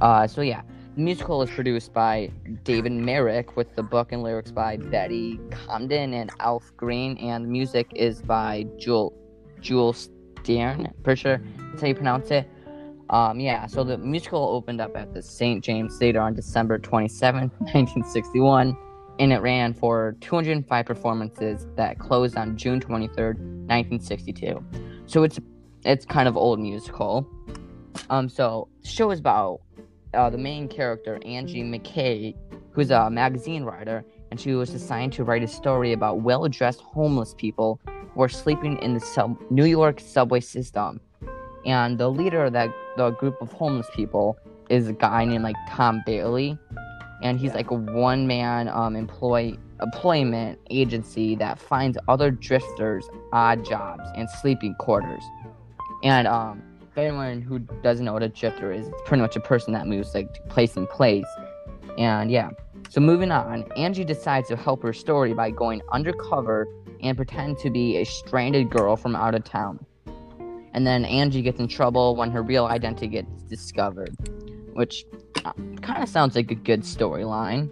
Uh 0.00 0.26
so 0.26 0.40
yeah, 0.40 0.62
the 0.94 1.00
musical 1.00 1.42
is 1.42 1.50
produced 1.50 1.92
by 1.92 2.30
David 2.64 2.92
Merrick 2.92 3.56
with 3.56 3.74
the 3.76 3.82
book 3.82 4.12
and 4.12 4.22
lyrics 4.22 4.50
by 4.50 4.76
Betty 4.76 5.38
Comden 5.50 6.12
and 6.12 6.30
Adolph 6.40 6.72
Green 6.76 7.16
and 7.18 7.44
the 7.44 7.48
music 7.48 7.92
is 7.94 8.20
by 8.20 8.66
Jule 8.78 9.12
Jule 9.60 9.92
Stern. 9.92 10.92
Pretty 11.04 11.20
sure 11.20 11.40
that's 11.70 11.82
how 11.82 11.88
you 11.88 11.94
pronounce 11.94 12.30
it. 12.30 12.48
Um, 13.10 13.40
yeah, 13.40 13.66
so 13.66 13.84
the 13.84 13.96
musical 13.96 14.44
opened 14.44 14.80
up 14.80 14.96
at 14.96 15.14
the 15.14 15.22
St. 15.22 15.64
James 15.64 15.96
Theater 15.96 16.20
on 16.20 16.34
December 16.34 16.78
27th, 16.78 17.52
1961, 17.58 18.76
and 19.18 19.32
it 19.32 19.38
ran 19.38 19.74
for 19.74 20.16
205 20.20 20.86
performances 20.86 21.66
that 21.76 21.98
closed 21.98 22.36
on 22.36 22.56
June 22.56 22.80
23rd, 22.80 23.38
1962. 23.66 24.64
So 25.06 25.22
it's 25.22 25.40
it's 25.84 26.04
kind 26.04 26.28
of 26.28 26.36
old 26.36 26.60
musical. 26.60 27.26
Um, 28.10 28.28
so 28.28 28.68
the 28.82 28.88
show 28.88 29.10
is 29.10 29.20
about 29.20 29.60
uh, 30.14 30.30
the 30.30 30.38
main 30.38 30.68
character 30.68 31.18
Angie 31.24 31.62
McKay, 31.62 32.34
who's 32.72 32.90
a 32.90 33.10
magazine 33.10 33.64
writer, 33.64 34.04
and 34.30 34.40
she 34.40 34.52
was 34.54 34.74
assigned 34.74 35.12
to 35.14 35.24
write 35.24 35.42
a 35.42 35.46
story 35.46 35.92
about 35.92 36.20
well-dressed 36.20 36.80
homeless 36.80 37.34
people 37.36 37.80
who 37.86 38.22
are 38.22 38.28
sleeping 38.28 38.78
in 38.78 38.94
the 38.94 39.00
sub- 39.00 39.38
New 39.50 39.64
York 39.64 40.00
subway 40.00 40.40
system. 40.40 41.00
And 41.64 41.98
the 41.98 42.10
leader 42.10 42.44
of 42.44 42.52
that 42.54 42.70
the 42.96 43.10
group 43.10 43.40
of 43.40 43.52
homeless 43.52 43.88
people 43.94 44.38
is 44.68 44.88
a 44.88 44.92
guy 44.92 45.24
named 45.24 45.44
like 45.44 45.56
Tom 45.68 46.02
Bailey, 46.04 46.58
and 47.22 47.38
he's 47.38 47.50
Yeah. 47.50 47.56
like 47.56 47.70
a 47.70 47.74
one-man 47.74 48.68
um 48.68 48.96
employ 48.96 49.56
employment 49.80 50.58
agency 50.70 51.36
that 51.36 51.58
finds 51.58 51.96
other 52.08 52.30
drifters 52.30 53.08
odd 53.32 53.64
jobs 53.64 54.04
and 54.16 54.28
sleeping 54.28 54.74
quarters. 54.78 55.22
And 56.02 56.26
um, 56.26 56.62
if 56.90 56.98
anyone 56.98 57.40
who 57.40 57.60
doesn't 57.60 58.04
know 58.04 58.12
what 58.12 58.22
a 58.22 58.28
drifter 58.28 58.72
is, 58.72 58.88
it's 58.88 59.02
pretty 59.04 59.20
much 59.20 59.36
a 59.36 59.40
person 59.40 59.72
that 59.74 59.86
moves 59.86 60.14
like 60.14 60.48
place 60.48 60.76
in 60.76 60.86
place. 60.88 61.26
And 61.96 62.30
yeah, 62.30 62.50
so 62.88 63.00
moving 63.00 63.30
on, 63.30 63.70
Angie 63.76 64.04
decides 64.04 64.48
to 64.48 64.56
help 64.56 64.82
her 64.82 64.92
story 64.92 65.32
by 65.32 65.50
going 65.50 65.80
undercover 65.92 66.66
and 67.00 67.16
pretend 67.16 67.58
to 67.58 67.70
be 67.70 67.98
a 67.98 68.04
stranded 68.04 68.70
girl 68.70 68.96
from 68.96 69.14
out 69.14 69.34
of 69.34 69.44
town. 69.44 69.84
And 70.74 70.86
then 70.86 71.04
Angie 71.04 71.42
gets 71.42 71.60
in 71.60 71.68
trouble 71.68 72.16
when 72.16 72.30
her 72.30 72.42
real 72.42 72.66
identity 72.66 73.08
gets 73.08 73.42
discovered, 73.42 74.16
which 74.78 75.04
kind 75.82 76.02
of 76.02 76.08
sounds 76.08 76.36
like 76.36 76.52
a 76.52 76.54
good 76.54 76.82
storyline, 76.82 77.68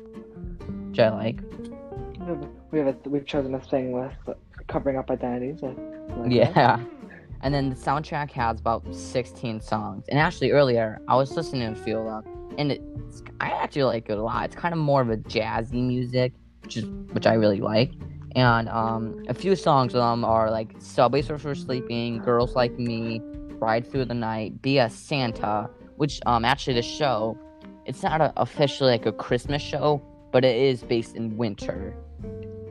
which 0.90 0.98
I 0.98 1.10
like. 1.10 1.40
We 2.18 2.26
have, 2.26 2.48
we 2.72 2.78
have 2.80 2.88
a, 2.88 3.08
we've 3.08 3.24
chosen 3.24 3.54
a 3.54 3.60
thing 3.60 3.92
with 3.92 4.12
covering 4.66 4.96
up 4.96 5.08
identities. 5.08 5.62
I 5.62 5.68
like 5.68 5.76
that. 5.76 6.32
Yeah. 6.32 6.84
And 7.42 7.52
then 7.52 7.68
the 7.68 7.76
soundtrack 7.76 8.30
has 8.32 8.58
about 8.58 8.82
16 8.92 9.60
songs. 9.60 10.06
And 10.08 10.18
actually, 10.18 10.52
earlier, 10.52 10.98
I 11.06 11.16
was 11.16 11.36
listening 11.36 11.72
to 11.72 11.80
Feel 11.80 12.02
Love, 12.02 12.24
and 12.56 12.72
it's, 12.72 13.22
I 13.40 13.50
actually 13.50 13.84
like 13.84 14.08
it 14.08 14.16
a 14.16 14.22
lot. 14.22 14.46
It's 14.46 14.56
kind 14.56 14.72
of 14.72 14.80
more 14.80 15.02
of 15.02 15.10
a 15.10 15.18
jazzy 15.18 15.86
music, 15.86 16.32
which, 16.62 16.78
is, 16.78 16.86
which 17.12 17.26
I 17.26 17.34
really 17.34 17.60
like. 17.60 17.92
And 18.34 18.70
um, 18.70 19.22
a 19.28 19.34
few 19.34 19.54
songs 19.54 19.94
of 19.94 20.00
them 20.00 20.24
are 20.24 20.50
like 20.50 20.74
Subways 20.78 21.28
for 21.28 21.54
Sleeping, 21.54 22.18
Girls 22.20 22.56
Like 22.56 22.78
Me, 22.78 23.20
Ride 23.60 23.88
Through 23.88 24.06
the 24.06 24.14
Night, 24.14 24.62
Be 24.62 24.78
a 24.78 24.88
Santa, 24.88 25.68
which 25.96 26.20
um, 26.26 26.44
actually 26.44 26.74
the 26.74 26.82
show, 26.82 27.36
it's 27.84 28.02
not 28.02 28.20
a, 28.20 28.32
officially 28.36 28.90
like 28.90 29.06
a 29.06 29.12
Christmas 29.12 29.62
show, 29.62 30.02
but 30.32 30.44
it 30.44 30.56
is 30.56 30.82
based 30.82 31.16
in 31.16 31.36
winter. 31.36 31.96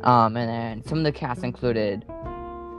Um, 0.03 0.38
and 0.38 0.49
then 0.49 0.83
some 0.83 0.99
of 0.99 1.03
the 1.03 1.11
cast 1.11 1.43
included 1.43 2.05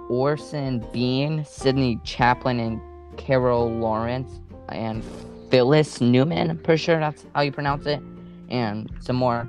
Orson 0.08 0.84
Bean, 0.92 1.44
Sidney 1.44 1.98
Chaplin, 2.04 2.60
and 2.60 2.80
Carol 3.16 3.68
Lawrence, 3.70 4.40
and 4.68 5.02
Phyllis 5.50 6.00
Newman. 6.00 6.50
I'm 6.50 6.58
pretty 6.58 6.82
sure 6.82 6.98
that's 7.00 7.26
how 7.34 7.42
you 7.42 7.52
pronounce 7.52 7.86
it, 7.86 8.00
and 8.48 8.90
some 9.00 9.16
more. 9.16 9.48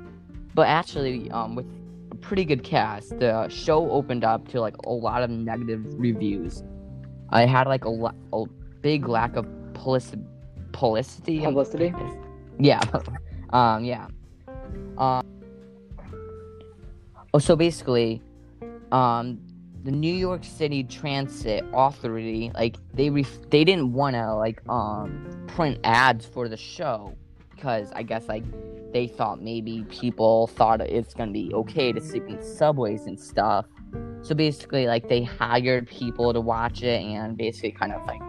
But 0.54 0.66
actually, 0.66 1.30
um, 1.30 1.54
with 1.54 1.66
a 2.10 2.16
pretty 2.16 2.44
good 2.44 2.64
cast, 2.64 3.18
the 3.18 3.48
show 3.48 3.90
opened 3.90 4.24
up 4.24 4.48
to 4.48 4.60
like 4.60 4.76
a 4.84 4.90
lot 4.90 5.22
of 5.22 5.30
negative 5.30 5.84
reviews. 5.94 6.64
I 7.30 7.42
had 7.42 7.66
like 7.66 7.84
a, 7.84 7.90
lo- 7.90 8.14
a 8.32 8.44
big 8.80 9.08
lack 9.08 9.36
of 9.36 9.46
publicity. 9.74 10.24
Publicity. 10.78 11.40
Publicity. 11.40 11.92
Yeah. 12.58 12.80
um. 13.50 13.84
Yeah. 13.84 14.06
Um. 14.96 15.22
Oh, 17.34 17.38
so 17.38 17.56
basically, 17.56 18.22
um, 18.92 19.40
the 19.84 19.90
New 19.90 20.14
York 20.14 20.44
City 20.44 20.84
Transit 20.84 21.64
Authority, 21.72 22.52
like 22.54 22.76
they 22.94 23.10
ref- 23.10 23.50
they 23.50 23.64
didn't 23.64 23.92
want 23.92 24.14
to 24.14 24.34
like 24.34 24.62
um 24.68 25.44
print 25.48 25.78
ads 25.84 26.26
for 26.26 26.48
the 26.48 26.56
show 26.56 27.14
because 27.54 27.90
I 27.92 28.02
guess 28.02 28.28
like 28.28 28.44
they 28.92 29.06
thought 29.06 29.42
maybe 29.42 29.84
people 29.90 30.46
thought 30.46 30.80
it's 30.80 31.12
gonna 31.12 31.32
be 31.32 31.52
okay 31.54 31.92
to 31.92 32.00
sleep 32.00 32.28
in 32.28 32.40
subways 32.42 33.06
and 33.06 33.18
stuff. 33.18 33.66
So 34.22 34.34
basically, 34.34 34.86
like 34.86 35.08
they 35.08 35.22
hired 35.22 35.88
people 35.88 36.32
to 36.32 36.40
watch 36.40 36.82
it 36.82 37.02
and 37.02 37.36
basically 37.36 37.72
kind 37.72 37.92
of 37.92 38.06
like, 38.06 38.20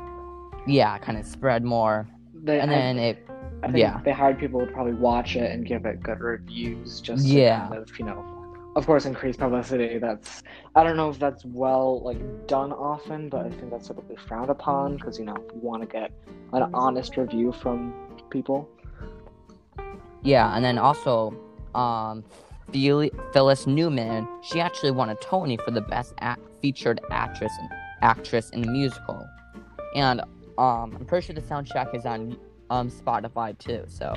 yeah, 0.65 0.97
kind 0.97 1.17
of 1.17 1.25
spread 1.25 1.63
more. 1.63 2.07
They, 2.43 2.59
And 2.59 2.71
then 2.71 2.97
it 2.99 3.25
I 3.61 3.67
think 3.67 3.77
yeah. 3.79 3.99
they 4.05 4.11
hired 4.13 4.39
people 4.39 4.65
to 4.65 4.71
probably 4.71 4.93
watch 4.93 5.35
it 5.35 5.51
and 5.51 5.65
give 5.65 5.85
it 5.85 6.01
good 6.01 6.19
reviews, 6.21 7.01
just 7.01 7.25
to 7.27 7.33
Yeah. 7.33 7.67
kind 7.67 7.75
of, 7.75 7.99
you 7.99 8.05
know, 8.05 8.23
of 8.75 8.85
course, 8.85 9.05
increase 9.05 9.35
publicity. 9.35 9.97
That's 9.97 10.43
I 10.75 10.83
don't 10.83 10.95
know 10.95 11.09
if 11.09 11.19
that's 11.19 11.43
well 11.43 12.01
like 12.03 12.19
done 12.47 12.71
often, 12.71 13.27
but 13.29 13.45
I 13.45 13.49
think 13.49 13.71
that's 13.71 13.87
typically 13.87 14.15
frowned 14.15 14.49
upon 14.49 14.95
because 14.95 15.19
you 15.19 15.25
know 15.25 15.35
you 15.53 15.59
want 15.61 15.81
to 15.81 15.87
get 15.87 16.11
an 16.53 16.69
honest 16.73 17.17
review 17.17 17.51
from 17.51 17.93
people. 18.29 18.69
Yeah, 20.21 20.55
and 20.55 20.63
then 20.63 20.77
also, 20.77 21.33
um, 21.75 22.23
Phil- 22.71 23.09
Phyllis 23.33 23.65
Newman, 23.67 24.27
she 24.41 24.59
actually 24.61 24.91
won 24.91 25.09
a 25.09 25.15
Tony 25.15 25.57
for 25.57 25.71
the 25.71 25.81
best 25.81 26.13
act- 26.19 26.41
featured 26.61 26.99
actress 27.09 27.51
and 27.59 27.69
actress 28.01 28.49
in 28.51 28.61
the 28.61 28.69
musical, 28.71 29.25
and 29.95 30.21
um, 30.59 30.95
I'm 30.95 31.05
pretty 31.05 31.25
sure 31.27 31.35
the 31.35 31.41
soundtrack 31.41 31.95
is 31.95 32.05
on 32.05 32.37
um 32.69 32.89
Spotify 32.91 33.57
too. 33.57 33.83
So 33.87 34.13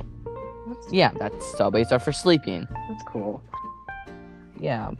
That's, 0.66 0.92
yeah, 0.92 1.12
that's 1.18 1.56
Subways 1.56 1.90
are 1.92 1.98
for 1.98 2.12
sleeping. 2.12 2.66
that's 2.88 3.02
cool. 3.04 3.42
Yeah, 4.58 4.90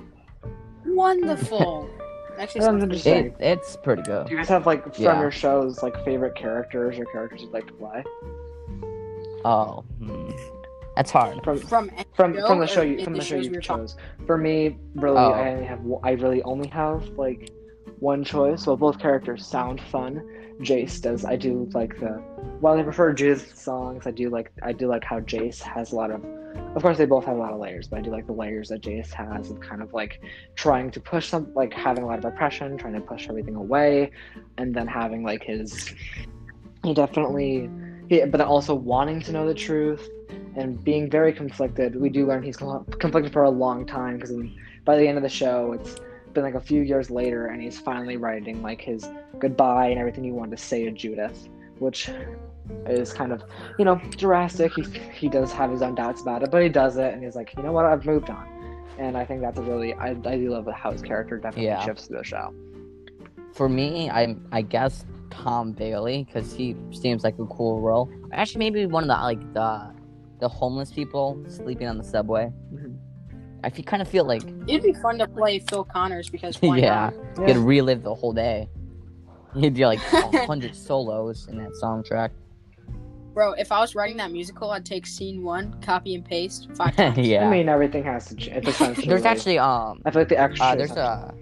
Wonderful. 0.86 1.88
Actually, 2.38 2.62
Sounds 2.62 2.70
sounds 2.80 2.82
interesting. 2.84 3.26
it, 3.26 3.36
it's 3.40 3.76
pretty 3.76 4.02
good. 4.02 4.26
Do 4.26 4.32
you 4.32 4.38
guys 4.38 4.48
have 4.48 4.64
like 4.66 4.82
from 4.94 5.04
Yeah. 5.04 5.20
your 5.20 5.30
shows 5.30 5.82
like 5.82 6.02
favorite 6.04 6.34
characters 6.34 6.98
or 6.98 7.04
characters 7.06 7.42
you'd 7.42 7.52
like 7.52 7.66
to 7.66 7.72
play 7.74 8.02
Oh, 9.44 9.84
hmm. 10.02 10.30
that's 10.96 11.10
hard. 11.10 11.42
from. 11.44 11.58
From 11.58 11.90
from 12.14 12.34
from 12.46 12.58
the 12.58 12.66
show 12.66 12.80
you 12.82 13.04
from 13.04 13.12
the 13.12 13.18
the 13.18 13.24
show 13.24 13.36
you 13.36 13.50
we 13.50 13.56
were 13.56 13.60
talking- 13.62 13.84
chose? 13.86 13.96
For 14.26 14.38
me, 14.38 14.78
really, 14.94 15.18
Oh. 15.18 15.32
I 15.32 15.50
only 15.50 15.64
have 15.66 15.80
I 16.02 16.10
really 16.12 16.42
only 16.44 16.68
have 16.68 17.06
like 17.18 17.50
one 18.02 18.24
choice. 18.24 18.66
Well, 18.66 18.76
both 18.76 18.98
characters 18.98 19.46
sound 19.46 19.80
fun. 19.80 20.22
Jace 20.60 21.00
does. 21.00 21.24
I 21.24 21.36
do 21.36 21.68
like 21.72 21.98
the. 22.00 22.20
While 22.60 22.78
I 22.78 22.82
prefer 22.82 23.12
Judith's 23.12 23.62
songs, 23.62 24.06
I 24.06 24.10
do 24.10 24.28
like 24.28 24.52
I 24.62 24.72
do 24.72 24.88
like 24.88 25.04
how 25.04 25.20
Jace 25.20 25.60
has 25.60 25.92
a 25.92 25.96
lot 25.96 26.10
of. 26.10 26.22
Of 26.76 26.82
course, 26.82 26.98
they 26.98 27.06
both 27.06 27.24
have 27.24 27.36
a 27.36 27.40
lot 27.40 27.52
of 27.52 27.60
layers, 27.60 27.88
but 27.88 28.00
I 28.00 28.02
do 28.02 28.10
like 28.10 28.26
the 28.26 28.32
layers 28.32 28.68
that 28.68 28.82
Jace 28.82 29.12
has 29.12 29.50
of 29.50 29.60
kind 29.60 29.80
of 29.82 29.94
like 29.94 30.20
trying 30.54 30.90
to 30.90 31.00
push 31.00 31.28
some, 31.28 31.52
like 31.54 31.72
having 31.72 32.04
a 32.04 32.06
lot 32.06 32.18
of 32.18 32.24
repression, 32.24 32.76
trying 32.76 32.92
to 32.94 33.00
push 33.00 33.28
everything 33.28 33.54
away, 33.54 34.10
and 34.58 34.74
then 34.74 34.86
having 34.86 35.22
like 35.22 35.42
his. 35.42 35.94
He 36.84 36.92
definitely, 36.92 37.70
he, 38.08 38.24
but 38.24 38.40
also 38.40 38.74
wanting 38.74 39.22
to 39.22 39.32
know 39.32 39.46
the 39.46 39.54
truth 39.54 40.10
and 40.56 40.82
being 40.82 41.08
very 41.08 41.32
conflicted. 41.32 41.94
We 41.94 42.10
do 42.10 42.26
learn 42.26 42.42
he's 42.42 42.56
conflicted 42.56 43.32
for 43.32 43.44
a 43.44 43.50
long 43.50 43.86
time 43.86 44.16
because 44.16 44.32
by 44.84 44.96
the 44.96 45.06
end 45.06 45.16
of 45.16 45.22
the 45.22 45.28
show, 45.28 45.72
it's 45.72 46.00
been 46.32 46.44
like 46.44 46.54
a 46.54 46.60
few 46.60 46.82
years 46.82 47.10
later, 47.10 47.46
and 47.46 47.60
he's 47.62 47.78
finally 47.78 48.16
writing 48.16 48.62
like 48.62 48.80
his 48.80 49.08
goodbye 49.38 49.88
and 49.88 49.98
everything 49.98 50.24
he 50.24 50.32
wanted 50.32 50.56
to 50.56 50.62
say 50.62 50.84
to 50.84 50.90
Judith, 50.92 51.48
which 51.78 52.10
is 52.86 53.12
kind 53.12 53.32
of 53.32 53.42
you 53.78 53.84
know 53.84 53.96
drastic. 54.16 54.72
He 54.72 54.82
he 55.12 55.28
does 55.28 55.52
have 55.52 55.70
his 55.70 55.82
own 55.82 55.94
doubts 55.94 56.22
about 56.22 56.42
it, 56.42 56.50
but 56.50 56.62
he 56.62 56.68
does 56.68 56.96
it, 56.96 57.12
and 57.14 57.22
he's 57.22 57.36
like, 57.36 57.54
you 57.56 57.62
know 57.62 57.72
what, 57.72 57.84
I've 57.84 58.04
moved 58.06 58.30
on. 58.30 58.46
and 58.98 59.16
I 59.16 59.24
think 59.24 59.40
that's 59.40 59.58
a 59.58 59.62
really 59.62 59.94
I, 59.94 60.10
I 60.10 60.14
do 60.14 60.50
love 60.50 60.66
how 60.74 60.92
his 60.92 61.02
character 61.02 61.36
definitely 61.38 61.64
Yeah. 61.66 61.84
shifts 61.84 62.06
through 62.06 62.18
the 62.18 62.24
show. 62.24 62.54
For 63.52 63.68
me, 63.68 64.10
I 64.10 64.36
I 64.52 64.62
guess 64.62 65.04
Tom 65.30 65.72
Bailey 65.72 66.24
because 66.24 66.52
he 66.54 66.76
seems 66.90 67.24
like 67.24 67.38
a 67.38 67.46
cool 67.46 67.80
role. 67.80 68.10
Actually, 68.32 68.58
maybe 68.70 68.86
one 68.86 69.04
of 69.04 69.08
the 69.08 69.22
like 69.22 69.52
the 69.54 69.92
the 70.40 70.48
homeless 70.48 70.90
people 70.92 71.42
sleeping 71.48 71.86
on 71.88 71.96
the 71.98 72.04
subway. 72.04 72.50
Mhm. 72.72 72.96
I 73.64 73.70
feel, 73.70 73.84
kind 73.84 74.02
of 74.02 74.08
feel 74.08 74.24
like 74.24 74.42
It'd 74.66 74.82
be 74.82 74.92
fun 74.94 75.18
to 75.18 75.26
play 75.28 75.58
Phil 75.60 75.84
Connors 75.84 76.28
because 76.28 76.60
why 76.60 76.78
yeah, 76.78 77.10
not? 77.36 77.48
you 77.48 77.54
could 77.54 77.62
relive 77.64 78.02
the 78.02 78.14
whole 78.14 78.32
day. 78.32 78.68
You'd 79.54 79.74
do 79.74 79.86
like 79.86 79.98
hundred 80.46 80.74
solos 80.74 81.46
in 81.48 81.58
that 81.58 81.72
soundtrack. 81.82 82.30
Bro, 83.34 83.52
if 83.54 83.72
I 83.72 83.80
was 83.80 83.94
writing 83.94 84.16
that 84.18 84.30
musical, 84.30 84.70
I'd 84.72 84.84
take 84.84 85.06
scene 85.06 85.42
one, 85.42 85.80
copy 85.80 86.14
and 86.14 86.24
paste 86.24 86.68
five 86.74 86.94
times. 86.96 87.18
yeah. 87.18 87.46
I 87.46 87.50
mean, 87.50 87.68
everything 87.68 88.04
has 88.04 88.26
to. 88.26 88.36
Ch- 88.36 88.48
it's 88.48 88.68
essentially. 88.68 89.06
there's 89.06 89.24
actually 89.24 89.58
um 89.58 90.02
I 90.04 90.10
feel 90.10 90.22
like 90.22 90.28
the 90.28 90.38
extra. 90.40 90.66
uh, 90.66 90.74
there's 90.74 90.90
a 90.92 91.34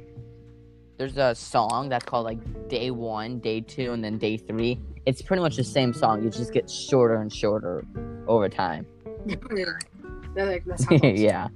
there's 0.98 1.16
a 1.16 1.34
song 1.34 1.88
that's 1.88 2.04
called 2.04 2.26
like 2.26 2.68
day 2.68 2.90
one, 2.90 3.38
day 3.40 3.60
two, 3.60 3.92
and 3.92 4.04
then 4.04 4.18
day 4.18 4.36
three. 4.36 4.78
It's 5.06 5.22
pretty 5.22 5.40
much 5.42 5.56
the 5.56 5.64
same 5.64 5.94
song. 5.94 6.22
You 6.22 6.28
just 6.30 6.52
get 6.52 6.68
shorter 6.70 7.14
and 7.22 7.32
shorter 7.32 7.84
over 8.28 8.48
time. 8.48 8.86
That, 9.26 9.40
that 10.34 10.62
awesome. 10.72 11.16
yeah. 11.16 11.48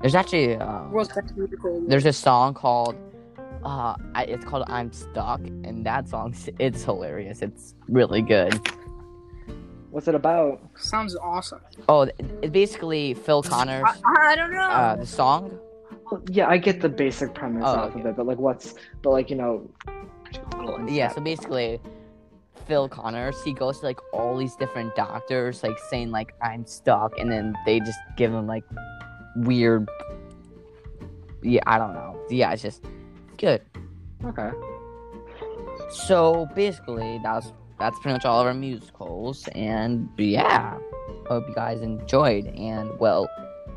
There's 0.00 0.14
actually 0.14 0.56
um, 0.56 0.92
World's 0.92 1.12
best 1.12 1.36
musical. 1.36 1.82
there's 1.88 2.06
a 2.06 2.12
song 2.12 2.54
called 2.54 2.94
uh 3.64 3.96
I, 4.14 4.24
it's 4.24 4.44
called 4.44 4.64
I'm 4.68 4.92
Stuck 4.92 5.40
and 5.40 5.84
that 5.84 6.08
song 6.08 6.34
it's 6.60 6.84
hilarious. 6.84 7.42
It's 7.42 7.74
really 7.88 8.22
good. 8.22 8.54
What's 9.90 10.06
it 10.06 10.14
about? 10.14 10.60
Sounds 10.76 11.16
awesome. 11.16 11.60
Oh, 11.88 12.02
it- 12.02 12.14
it's 12.42 12.52
basically 12.52 13.14
Phil 13.14 13.42
Connors 13.42 13.84
I, 14.04 14.32
I 14.32 14.36
don't 14.36 14.52
know. 14.52 14.60
uh 14.60 14.96
the 14.96 15.06
song. 15.06 15.58
Well, 16.10 16.22
yeah, 16.30 16.48
I 16.48 16.56
get 16.58 16.80
the 16.80 16.88
basic 16.88 17.34
premise 17.34 17.64
Oh, 17.66 17.76
off 17.76 17.94
of 17.94 18.06
it, 18.06 18.16
but 18.16 18.26
like, 18.26 18.38
what's 18.38 18.74
but 19.02 19.10
like 19.10 19.28
you 19.30 19.36
know. 19.36 19.68
a 20.52 20.56
little 20.58 20.76
in 20.76 20.88
Yeah, 20.88 21.08
so 21.08 21.20
basically 21.20 21.80
Phil 22.66 22.88
Connors, 22.88 23.42
he 23.42 23.52
goes 23.52 23.80
to 23.80 23.86
like 23.86 23.98
all 24.12 24.36
these 24.36 24.54
different 24.56 24.94
doctors 24.94 25.62
like 25.64 25.78
saying 25.90 26.10
like 26.12 26.34
I'm 26.42 26.64
stuck 26.66 27.18
and 27.18 27.32
then 27.32 27.54
they 27.66 27.80
just 27.80 27.98
give 28.16 28.32
him 28.32 28.46
like 28.46 28.64
weird 29.46 29.88
Yeah, 31.42 31.60
I 31.66 31.78
don't 31.78 31.94
know. 31.94 32.18
Yeah, 32.30 32.52
it's 32.52 32.62
just 32.62 32.84
good. 33.36 33.62
Okay. 34.24 34.50
So 35.90 36.46
basically, 36.54 37.20
that's 37.22 37.52
that's 37.78 37.96
pretty 38.00 38.14
much 38.14 38.24
all 38.24 38.40
of 38.40 38.46
our 38.46 38.54
musicals, 38.54 39.46
and 39.54 40.08
yeah, 40.18 40.76
hope 41.28 41.48
you 41.48 41.54
guys 41.54 41.80
enjoyed. 41.80 42.46
And 42.48 42.90
well, 42.98 43.28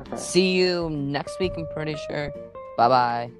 Okay. 0.01 0.17
see 0.17 0.51
you 0.57 0.89
next 0.89 1.39
week. 1.39 1.53
I'm 1.55 1.67
pretty 1.73 1.95
sure. 2.09 2.33
Bye 2.77 2.87
bye. 2.89 3.31